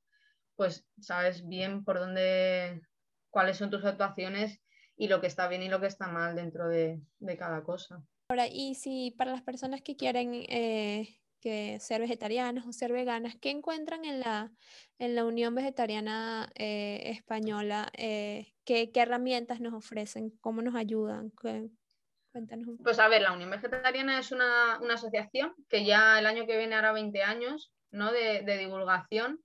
pues 0.56 0.84
sabes 1.00 1.46
bien 1.46 1.84
por 1.84 2.00
dónde, 2.00 2.82
cuáles 3.30 3.56
son 3.58 3.70
tus 3.70 3.84
actuaciones 3.84 4.61
y 4.96 5.06
lo 5.06 5.20
que 5.20 5.28
está 5.28 5.46
bien 5.46 5.62
y 5.62 5.68
lo 5.68 5.80
que 5.80 5.87
está 5.87 6.08
mal 6.08 6.34
dentro 6.34 6.68
de, 6.68 7.00
cada 7.38 7.62
cosa. 7.62 8.02
Ahora, 8.28 8.48
y 8.48 8.74
si 8.74 9.14
para 9.16 9.30
las 9.30 9.42
personas 9.42 9.82
que 9.82 9.96
quieren 9.96 10.34
eh, 10.34 11.20
que 11.40 11.78
ser 11.80 12.00
vegetarianas 12.00 12.66
o 12.66 12.72
ser 12.72 12.92
veganas, 12.92 13.37
¿qué 13.40 13.50
encuentran 13.50 14.04
en 14.04 14.20
la, 14.20 14.50
en 14.98 15.14
la 15.14 15.24
Unión 15.24 15.54
Vegetariana 15.54 16.50
eh, 16.56 17.02
Española? 17.04 17.90
Eh, 17.96 18.52
¿qué, 18.64 18.90
herramientas 18.94 19.61
nos 19.61 19.74
ofrecen? 19.74 20.30
¿Cómo 20.40 20.62
nos 20.62 20.74
ayudan? 20.74 21.30
Cuéntanos 21.30 22.68
Pues 22.82 22.98
a 22.98 23.08
ver, 23.08 23.22
la 23.22 23.32
Unión 23.32 23.50
Vegetariana 23.50 24.18
es 24.18 24.32
una, 24.32 24.74
asociación 24.92 25.54
que 25.68 25.84
ya 25.84 26.18
el 26.18 26.26
año 26.26 26.46
que 26.46 26.58
viene 26.58 26.74
hará 26.74 26.92
20 26.92 27.22
años 27.22 27.72
¿no? 27.90 28.12
de, 28.12 28.42
divulgación. 28.59 29.40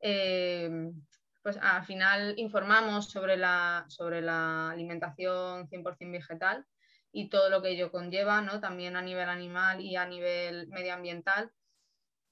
Eh, 0.00 0.90
pues 1.42 1.58
al 1.60 1.84
final 1.84 2.34
informamos 2.38 3.10
sobre 3.10 3.36
la, 3.36 3.84
sobre 3.88 4.22
la 4.22 4.70
alimentación 4.70 5.68
100% 5.68 6.10
vegetal 6.10 6.64
y 7.12 7.28
todo 7.28 7.50
lo 7.50 7.60
que 7.62 7.70
ello 7.70 7.90
conlleva, 7.92 8.40
¿no? 8.40 8.60
también 8.60 8.96
a 8.96 9.02
nivel 9.02 9.28
animal 9.28 9.80
y 9.80 9.96
a 9.96 10.06
nivel 10.06 10.68
medioambiental. 10.68 11.52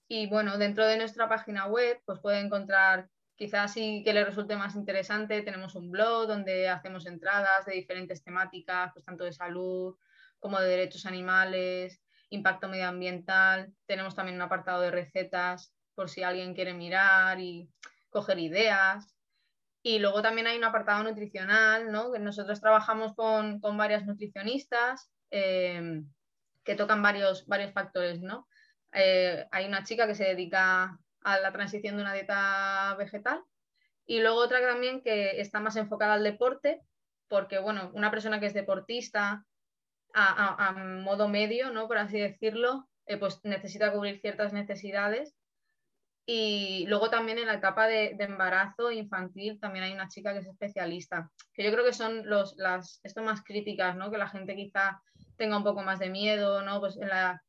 Y 0.08 0.26
bueno, 0.28 0.58
dentro 0.58 0.86
de 0.86 0.96
nuestra 0.96 1.28
página 1.28 1.66
web 1.66 2.00
pues 2.04 2.20
puede 2.20 2.40
encontrar 2.40 3.08
quizás 3.36 3.72
sí 3.72 4.02
que 4.04 4.12
le 4.12 4.24
resulte 4.24 4.56
más 4.56 4.76
interesante, 4.76 5.42
tenemos 5.42 5.74
un 5.74 5.90
blog 5.90 6.26
donde 6.26 6.68
hacemos 6.68 7.06
entradas 7.06 7.66
de 7.66 7.74
diferentes 7.74 8.22
temáticas, 8.22 8.92
pues 8.92 9.04
tanto 9.04 9.24
de 9.24 9.32
salud 9.32 9.96
como 10.38 10.60
de 10.60 10.68
derechos 10.68 11.06
animales, 11.06 12.01
impacto 12.32 12.68
medioambiental. 12.68 13.72
Tenemos 13.86 14.14
también 14.14 14.36
un 14.36 14.42
apartado 14.42 14.80
de 14.80 14.90
recetas 14.90 15.74
por 15.94 16.08
si 16.08 16.22
alguien 16.22 16.54
quiere 16.54 16.74
mirar 16.74 17.38
y 17.40 17.68
coger 18.10 18.38
ideas. 18.38 19.14
Y 19.82 19.98
luego 19.98 20.22
también 20.22 20.46
hay 20.46 20.56
un 20.56 20.64
apartado 20.64 21.02
nutricional, 21.02 21.90
¿no? 21.92 22.12
que 22.12 22.18
nosotros 22.18 22.60
trabajamos 22.60 23.14
con, 23.14 23.60
varias 23.76 24.06
nutricionistas 24.06 25.10
eh, 25.30 26.02
que 26.64 26.74
tocan 26.74 27.02
varios, 27.02 27.46
varios 27.46 27.72
factores. 27.72 28.20
¿no? 28.20 28.48
Eh, 28.92 29.46
hay 29.50 29.66
una 29.66 29.84
chica 29.84 30.06
que 30.06 30.14
se 30.14 30.24
dedica 30.24 30.98
a 31.22 31.38
la 31.38 31.52
transición 31.52 31.96
de 31.96 32.02
una 32.02 32.14
dieta 32.14 32.94
vegetal 32.98 33.42
y 34.06 34.20
luego 34.20 34.38
otra 34.38 34.60
también 34.60 35.02
que 35.02 35.40
está 35.40 35.60
más 35.60 35.76
enfocada 35.76 36.14
al 36.14 36.24
deporte, 36.24 36.80
porque 37.28 37.58
bueno, 37.58 37.90
una 37.94 38.10
persona 38.10 38.40
que 38.40 38.46
es 38.46 38.54
deportista 38.54 39.44
a, 40.14 40.72
modo 40.72 41.28
medio, 41.28 41.70
¿no? 41.70 41.88
Por 41.88 41.98
así 41.98 42.18
decirlo, 42.18 42.88
eh, 43.06 43.16
pues 43.16 43.40
necesita 43.44 43.92
cubrir 43.92 44.20
ciertas 44.20 44.52
necesidades. 44.52 45.34
Y 46.24 46.86
luego 46.86 47.10
también 47.10 47.38
en 47.38 47.46
la 47.46 47.54
etapa 47.54 47.88
de, 47.88 48.16
embarazo 48.20 48.92
infantil 48.92 49.58
también 49.58 49.84
hay 49.84 49.92
una 49.92 50.08
chica 50.08 50.32
que 50.32 50.38
es 50.38 50.46
especialista, 50.46 51.30
que 51.52 51.64
yo 51.64 51.72
creo 51.72 51.84
que 51.84 51.92
son 51.92 52.28
los, 52.28 52.56
las, 52.56 53.00
esto 53.02 53.22
más 53.22 53.42
críticas, 53.42 53.96
¿no? 53.96 54.10
Que 54.10 54.18
la 54.18 54.28
gente 54.28 54.54
quizá 54.54 55.02
tenga 55.36 55.56
un 55.56 55.64
poco 55.64 55.82
más 55.82 55.98
de 55.98 56.10
miedo, 56.10 56.62
¿no? 56.62 56.78
Pues 56.78 56.96
en, 56.96 57.08
la, 57.08 57.42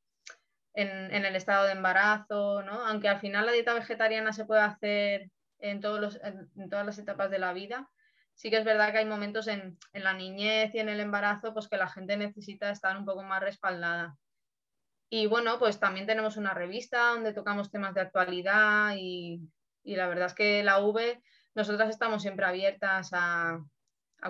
en, 0.74 1.14
el 1.14 1.36
estado 1.36 1.66
de 1.66 1.74
embarazo, 1.74 2.64
¿no? 2.64 2.86
Aunque 2.88 3.10
al 3.10 3.20
final 3.20 3.46
la 3.46 3.52
dieta 3.52 3.76
vegetariana 3.76 4.34
se 4.34 4.46
puede 4.46 4.62
hacer 4.62 5.30
en, 5.60 5.80
todos 5.80 6.00
los, 6.00 6.20
en 6.24 6.70
todas 6.70 6.86
las 6.86 6.98
etapas 6.98 7.30
de 7.30 7.40
la 7.40 7.54
vida, 7.54 7.88
sí 8.36 8.50
que 8.50 8.58
es 8.58 8.66
verdad 8.66 8.92
que 8.92 9.00
hay 9.00 9.06
momentos 9.06 9.48
en, 9.48 9.78
la 9.94 10.14
niñez 10.14 10.74
y 10.74 10.80
en 10.80 10.90
el 10.90 11.00
embarazo 11.00 11.54
pues 11.54 11.68
que 11.68 11.78
la 11.78 11.88
gente 11.88 12.18
necesita 12.18 12.70
estar 12.70 12.98
un 12.98 13.06
poco 13.06 13.24
más 13.24 13.42
respaldada. 13.42 14.18
Y 15.10 15.28
bueno, 15.28 15.60
pues 15.60 15.80
también 15.80 16.08
tenemos 16.08 16.38
una 16.38 16.54
revista 16.54 17.10
donde 17.10 17.34
tocamos 17.34 17.72
temas 17.72 17.94
de 17.94 18.02
actualidad 18.02 18.96
y, 18.98 19.42
la 19.84 20.08
verdad 20.08 20.28
es 20.28 20.34
que 20.34 20.64
la 20.64 20.80
V, 20.80 21.22
nosotras 21.56 21.90
estamos 21.90 22.22
siempre 22.22 22.46
abiertas 22.46 23.10
a, 23.14 23.64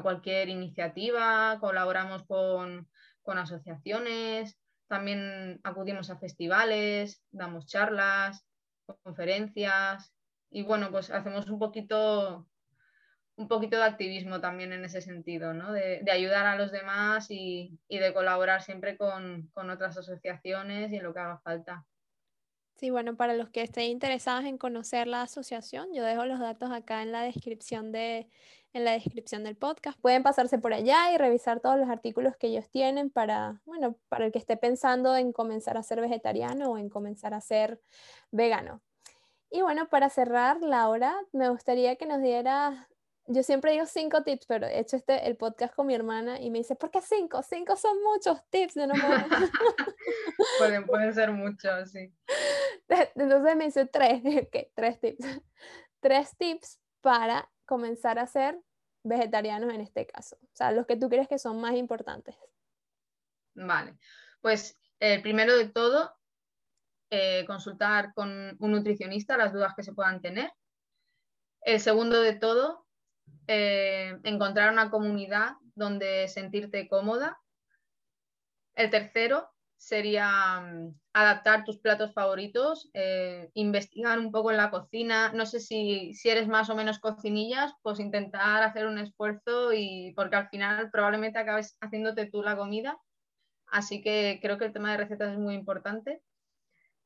cualquier 0.01 0.49
iniciativa, 0.49 1.59
colaboramos 1.59 2.25
con, 2.25 2.89
con 3.21 3.37
asociaciones, 3.37 4.57
también 4.87 5.59
acudimos 5.63 6.09
a 6.09 6.17
festivales, 6.17 7.21
damos 7.29 7.67
charlas, 7.67 8.43
conferencias 9.03 10.11
y 10.49 10.63
bueno, 10.63 10.89
pues 10.91 11.11
hacemos 11.11 11.47
un 11.47 11.59
poquito 11.59 12.47
un 13.35 13.47
poquito 13.47 13.77
de 13.77 13.83
activismo 13.83 14.39
también 14.39 14.73
en 14.73 14.85
ese 14.85 15.01
sentido, 15.01 15.53
¿no? 15.53 15.71
de, 15.71 16.03
ayudar 16.11 16.45
a 16.45 16.55
los 16.55 16.71
demás 16.71 17.27
y, 17.29 17.79
de 17.89 18.13
colaborar 18.13 18.61
siempre 18.61 18.97
con, 18.97 19.51
otras 19.55 19.97
asociaciones 19.97 20.91
y 20.91 20.97
en 20.97 21.03
lo 21.03 21.13
que 21.13 21.19
haga 21.19 21.39
falta. 21.39 21.85
Sí, 22.75 22.89
bueno, 22.89 23.15
para 23.15 23.33
los 23.35 23.49
que 23.49 23.61
estén 23.61 23.85
interesados 23.85 24.45
en 24.45 24.57
conocer 24.57 25.07
la 25.07 25.21
asociación, 25.23 25.93
yo 25.93 26.03
dejo 26.03 26.25
los 26.25 26.39
datos 26.39 26.71
acá 26.71 27.01
en 27.01 27.11
la 27.11 27.21
descripción 27.21 27.91
de 27.91 28.27
en 28.73 28.83
la 28.85 28.93
descripción 28.93 29.43
del 29.43 29.55
podcast. 29.55 29.99
Pueden 29.99 30.23
pasarse 30.23 30.57
por 30.57 30.73
allá 30.73 31.13
y 31.13 31.17
revisar 31.17 31.59
todos 31.59 31.77
los 31.77 31.89
artículos 31.89 32.35
que 32.35 32.47
ellos 32.47 32.69
tienen 32.69 33.11
para, 33.11 33.61
bueno, 33.65 33.95
para 34.09 34.25
el 34.25 34.31
que 34.31 34.39
esté 34.39 34.57
pensando 34.57 35.15
en 35.15 35.31
comenzar 35.31 35.77
a 35.77 35.83
ser 35.83 36.01
vegetariano 36.01 36.71
o 36.71 36.77
en 36.79 36.89
comenzar 36.89 37.35
a 37.35 37.41
ser 37.41 37.79
vegano. 38.31 38.81
Y 39.51 39.61
bueno, 39.61 39.87
para 39.87 40.09
cerrar, 40.09 40.61
Laura, 40.61 41.15
me 41.31 41.49
gustaría 41.49 41.95
que 41.95 42.07
nos 42.07 42.21
dieras 42.23 42.87
yo 43.27 43.43
siempre 43.43 43.71
digo 43.71 43.85
cinco 43.85 44.23
tips, 44.23 44.45
pero 44.45 44.67
he 44.67 44.79
hecho 44.79 44.97
este, 44.97 45.27
el 45.27 45.37
podcast 45.37 45.73
con 45.73 45.87
mi 45.87 45.95
hermana 45.95 46.39
y 46.41 46.49
me 46.49 46.59
dice, 46.59 46.75
¿por 46.75 46.91
qué 46.91 47.01
cinco? 47.01 47.41
Cinco 47.41 47.75
son 47.75 48.01
muchos 48.03 48.41
tips. 48.49 48.75
no 48.75 48.93
pueden, 50.57 50.85
pueden 50.85 51.13
ser 51.13 51.31
muchos, 51.31 51.91
sí. 51.91 52.13
Entonces 53.15 53.55
me 53.55 53.65
dice 53.65 53.85
tres, 53.85 54.21
¿qué? 54.51 54.71
Tres 54.75 54.99
tips. 54.99 55.25
Tres 56.01 56.37
tips 56.37 56.79
para 57.01 57.49
comenzar 57.65 58.19
a 58.19 58.27
ser 58.27 58.59
vegetarianos 59.03 59.73
en 59.73 59.81
este 59.81 60.05
caso. 60.05 60.37
O 60.41 60.55
sea, 60.55 60.71
los 60.71 60.85
que 60.85 60.97
tú 60.97 61.09
crees 61.09 61.27
que 61.27 61.39
son 61.39 61.61
más 61.61 61.75
importantes. 61.75 62.35
Vale, 63.55 63.97
pues 64.41 64.77
el 64.99 65.21
primero 65.21 65.55
de 65.55 65.69
todo, 65.69 66.13
eh, 67.09 67.45
consultar 67.45 68.13
con 68.13 68.57
un 68.59 68.71
nutricionista 68.71 69.37
las 69.37 69.53
dudas 69.53 69.73
que 69.75 69.83
se 69.83 69.93
puedan 69.93 70.21
tener. 70.21 70.51
El 71.61 71.79
segundo 71.79 72.21
de 72.21 72.33
todo, 72.33 72.82
eh, 73.47 74.17
encontrar 74.23 74.71
una 74.71 74.89
comunidad 74.89 75.53
donde 75.75 76.27
sentirte 76.27 76.87
cómoda. 76.87 77.37
El 78.75 78.89
tercero 78.89 79.49
sería 79.77 80.61
mm, 80.61 80.95
adaptar 81.13 81.65
tus 81.65 81.77
platos 81.79 82.13
favoritos, 82.13 82.89
eh, 82.93 83.49
investigar 83.53 84.17
un 84.19 84.31
poco 84.31 84.51
en 84.51 84.57
la 84.57 84.71
cocina. 84.71 85.31
No 85.33 85.45
sé 85.45 85.59
si, 85.59 86.13
si, 86.13 86.29
eres 86.29 86.47
más 86.47 86.69
o 86.69 86.75
menos 86.75 86.99
cocinillas, 86.99 87.73
pues 87.81 87.99
intentar 87.99 88.63
hacer 88.63 88.87
un 88.87 88.97
esfuerzo 88.97 89.73
y 89.73 90.13
porque 90.15 90.37
al 90.37 90.49
final 90.49 90.89
probablemente 90.91 91.39
acabes 91.39 91.77
haciéndote 91.81 92.27
tú 92.27 92.41
la 92.41 92.55
comida. 92.55 92.97
Así 93.67 94.01
que 94.01 94.39
creo 94.41 94.57
que 94.57 94.65
el 94.65 94.73
tema 94.73 94.91
de 94.91 94.97
recetas 94.97 95.33
es 95.33 95.39
muy 95.39 95.55
importante. 95.55 96.21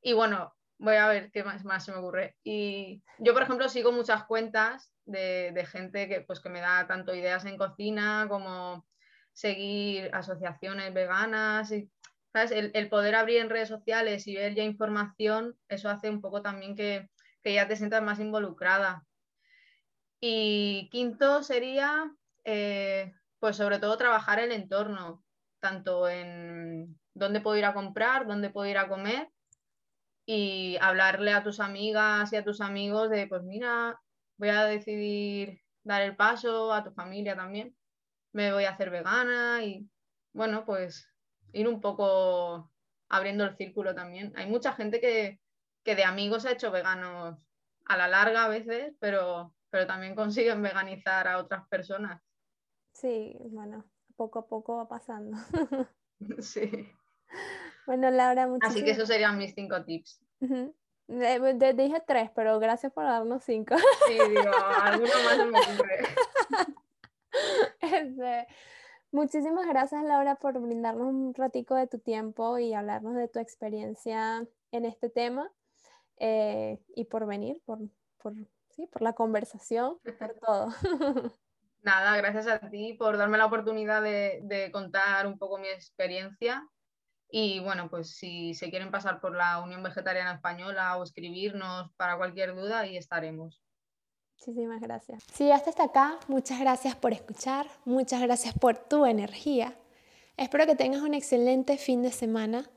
Y 0.01 0.13
bueno, 0.13 0.53
voy 0.80 0.96
a 0.96 1.08
ver 1.08 1.32
qué 1.32 1.44
más, 1.44 1.86
se 1.86 1.92
me 1.92 1.98
ocurre. 1.98 2.36
Y 2.44 3.04
yo, 3.20 3.34
por 3.34 3.44
ejemplo, 3.44 3.70
sigo 3.70 3.92
muchas 3.92 4.26
cuentas 4.26 4.92
de, 5.06 5.68
gente 5.70 6.08
que, 6.08 6.22
pues, 6.22 6.40
que 6.40 6.50
me 6.50 6.62
da 6.62 6.88
tanto 6.88 7.16
ideas 7.16 7.46
en 7.46 7.58
cocina 7.58 8.28
como 8.30 8.86
seguir 9.34 10.10
asociaciones 10.13 10.94
veganas. 10.94 11.72
Y, 11.72 11.90
¿sabes? 12.34 12.52
El, 12.52 12.90
poder 12.90 13.16
abrir 13.16 13.38
en 13.38 13.50
redes 13.50 13.70
sociales 13.70 14.28
y 14.28 14.36
ver 14.36 14.54
ya 14.54 14.63
información, 14.63 15.58
eso 15.68 15.90
hace 15.90 16.10
un 16.10 16.22
poco 16.22 16.42
también 16.42 16.76
que, 16.76 17.10
ya 17.44 17.68
te 17.68 17.78
sientas 17.78 18.04
más 18.04 18.20
involucrada. 18.20 19.06
Y 20.20 20.90
quinto 20.92 21.44
sería, 21.44 22.12
eh, 22.44 23.13
pues 23.40 23.56
sobre 23.56 23.80
todo 23.80 23.98
trabajar 23.98 24.40
el 24.40 24.52
entorno, 24.52 25.24
tanto 25.62 26.10
en 26.10 27.00
dónde 27.13 27.40
puedo 27.40 27.56
ir 27.56 27.63
a 27.63 27.74
comprar, 27.74 28.28
dónde 28.28 28.50
puedo 28.50 28.70
ir 28.70 28.78
a 28.78 28.90
comer 28.90 29.30
y 30.30 30.78
hablarle 30.82 31.32
a 31.32 31.42
tus 31.42 31.62
amigas 31.62 32.34
y 32.34 32.36
a 32.36 32.44
tus 32.44 32.60
amigos 32.60 33.10
de, 33.10 33.28
pues 33.28 33.44
mira, 33.44 34.00
voy 34.36 34.50
a 34.50 34.66
decidir 34.66 35.62
dar 35.84 36.02
el 36.02 36.18
paso 36.18 36.74
a 36.74 36.84
tu 36.84 36.92
familia 36.92 37.38
también, 37.38 37.74
me 38.34 38.52
voy 38.52 38.66
a 38.66 38.72
hacer 38.72 38.90
vegana 38.90 39.63
y 39.63 39.90
bueno, 40.34 40.66
pues 40.66 41.10
ir 41.54 41.66
un 41.70 41.80
poco 41.80 42.70
abriendo 43.08 43.46
el 43.46 43.56
círculo 43.56 43.96
también. 43.96 44.34
Hay 44.36 44.48
mucha 44.48 44.74
gente 44.74 45.00
que, 45.00 45.40
de 45.86 46.04
amigos 46.04 46.46
ha 46.46 46.52
hecho 46.52 46.72
veganos 46.72 47.40
a 47.86 47.96
la 47.96 48.10
larga 48.10 48.44
a 48.44 48.50
veces, 48.50 48.94
pero, 49.00 49.56
pero 49.70 49.88
también 49.88 50.13
consiguen 50.13 50.62
veganizar 50.62 51.26
a 51.30 51.38
otras 51.38 51.66
personas. 51.70 52.22
Sí, 52.92 53.38
bueno, 53.40 53.86
poco 54.18 54.40
a 54.40 54.48
poco 54.48 54.76
va 54.76 54.90
pasando. 54.90 55.38
sí. 56.40 56.92
Bueno, 57.88 58.12
Laura, 58.12 58.47
muchas 58.47 58.69
Así 58.69 58.84
que 58.84 58.91
esos 58.91 59.08
serían 59.08 59.38
mis 59.38 59.56
cinco 59.56 59.82
tips. 59.86 60.19
Te 61.08 61.73
dije 61.73 62.04
tres, 62.06 62.30
pero 62.36 62.60
gracias 62.60 62.91
por 62.91 63.06
darnos 63.06 63.45
cinco. 63.45 63.78
Sí, 64.08 64.13
digo, 64.13 64.52
alguno 64.82 65.13
más 65.23 65.38
me 65.38 65.60
ocurre. 65.60 66.00
Este, 67.80 68.47
muchísimas 69.12 69.67
gracias, 69.67 70.04
Laura, 70.04 70.36
por 70.36 70.60
brindarnos 70.60 71.08
un 71.08 71.36
ratico 71.36 71.76
de 71.76 71.86
tu 71.86 72.00
tiempo 72.00 72.58
y 72.58 72.73
hablarnos 72.73 73.15
de 73.15 73.28
tu 73.28 73.38
experiencia 73.38 74.45
en 74.71 74.86
este 74.86 75.10
tema 75.10 75.52
eh, 76.17 76.80
y 76.95 77.06
por 77.06 77.28
venir, 77.28 77.62
por, 77.63 77.80
por, 78.17 78.34
sí, 78.71 78.88
por 78.88 79.04
la 79.04 79.13
conversación, 79.13 80.00
por 80.17 80.34
todo. 80.45 80.73
Nada, 81.84 82.17
gracias 82.17 82.47
a 82.47 82.69
ti 82.69 82.93
por 82.93 83.17
darme 83.17 83.38
la 83.38 83.45
oportunidad 83.45 84.02
de, 84.02 84.39
de 84.43 84.71
contar 84.71 85.28
un 85.28 85.38
poco 85.38 85.60
mi 85.60 85.67
experiencia 85.67 86.67
y 87.30 87.60
bueno, 87.60 87.90
pues 87.90 88.16
si 88.16 88.54
se 88.54 88.70
quieren 88.70 88.92
pasar 88.92 89.20
por 89.20 89.36
la 89.36 89.62
Unión 89.62 89.84
Vegetariana 89.84 90.34
Española 90.34 90.98
o 90.98 91.04
escribirnos 91.04 91.92
para 91.98 92.18
cualquier 92.18 92.56
duda, 92.56 92.80
ahí 92.80 92.98
estaremos. 92.98 93.62
Muchísimas 94.40 94.80
gracias. 94.80 95.24
Si 95.34 95.52
hasta 95.52 95.84
acá, 95.84 96.20
muchas 96.28 96.60
gracias 96.60 96.96
por 96.96 97.12
escuchar, 97.12 97.68
muchas 97.86 98.22
gracias 98.22 98.54
por 98.54 98.78
tu 98.78 99.06
energía. 99.06 99.76
Espero 100.38 100.66
que 100.66 100.76
tengas 100.76 101.02
un 101.02 101.13
excelente 101.13 101.78
fin 101.78 102.04
de 102.04 102.12
semana. 102.12 102.70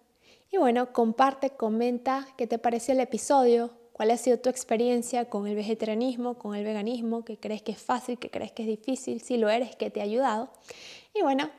Y 0.51 0.57
bueno, 0.57 0.93
comparte, 0.93 1.51
comenta 1.51 2.27
qué 2.37 2.47
te 2.47 2.59
pareció 2.59 2.95
el 2.95 3.01
episodio, 3.01 3.71
cuál 3.93 4.11
ha 4.11 4.17
sido 4.17 4.41
tu 4.41 4.49
experiencia 4.49 5.29
con 5.29 5.47
el 5.47 5.55
vegetarianismo, 5.55 6.39
con 6.39 6.57
el 6.57 6.65
veganismo, 6.65 7.25
qué 7.25 7.39
crees 7.39 7.63
que 7.63 7.73
es 7.73 7.83
fácil, 7.83 8.19
qué 8.19 8.31
crees 8.31 8.51
que 8.51 8.63
es 8.63 8.69
difícil, 8.69 9.21
si 9.21 9.37
lo 9.37 9.49
eres, 9.49 9.77
qué 9.77 9.91
te 9.91 10.01
ha 10.01 10.05
ayudado. 10.05 10.51
Y 11.15 11.23
bueno, 11.23 11.51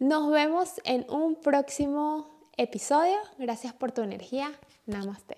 nos 0.00 0.30
vemos 0.30 0.80
en 0.84 1.06
un 1.08 1.36
próximo 1.36 2.33
episodio. 2.56 3.16
Gracias 3.38 3.72
por 3.72 3.92
tu 3.92 4.02
energía. 4.02 4.52
Namaste. 4.86 5.36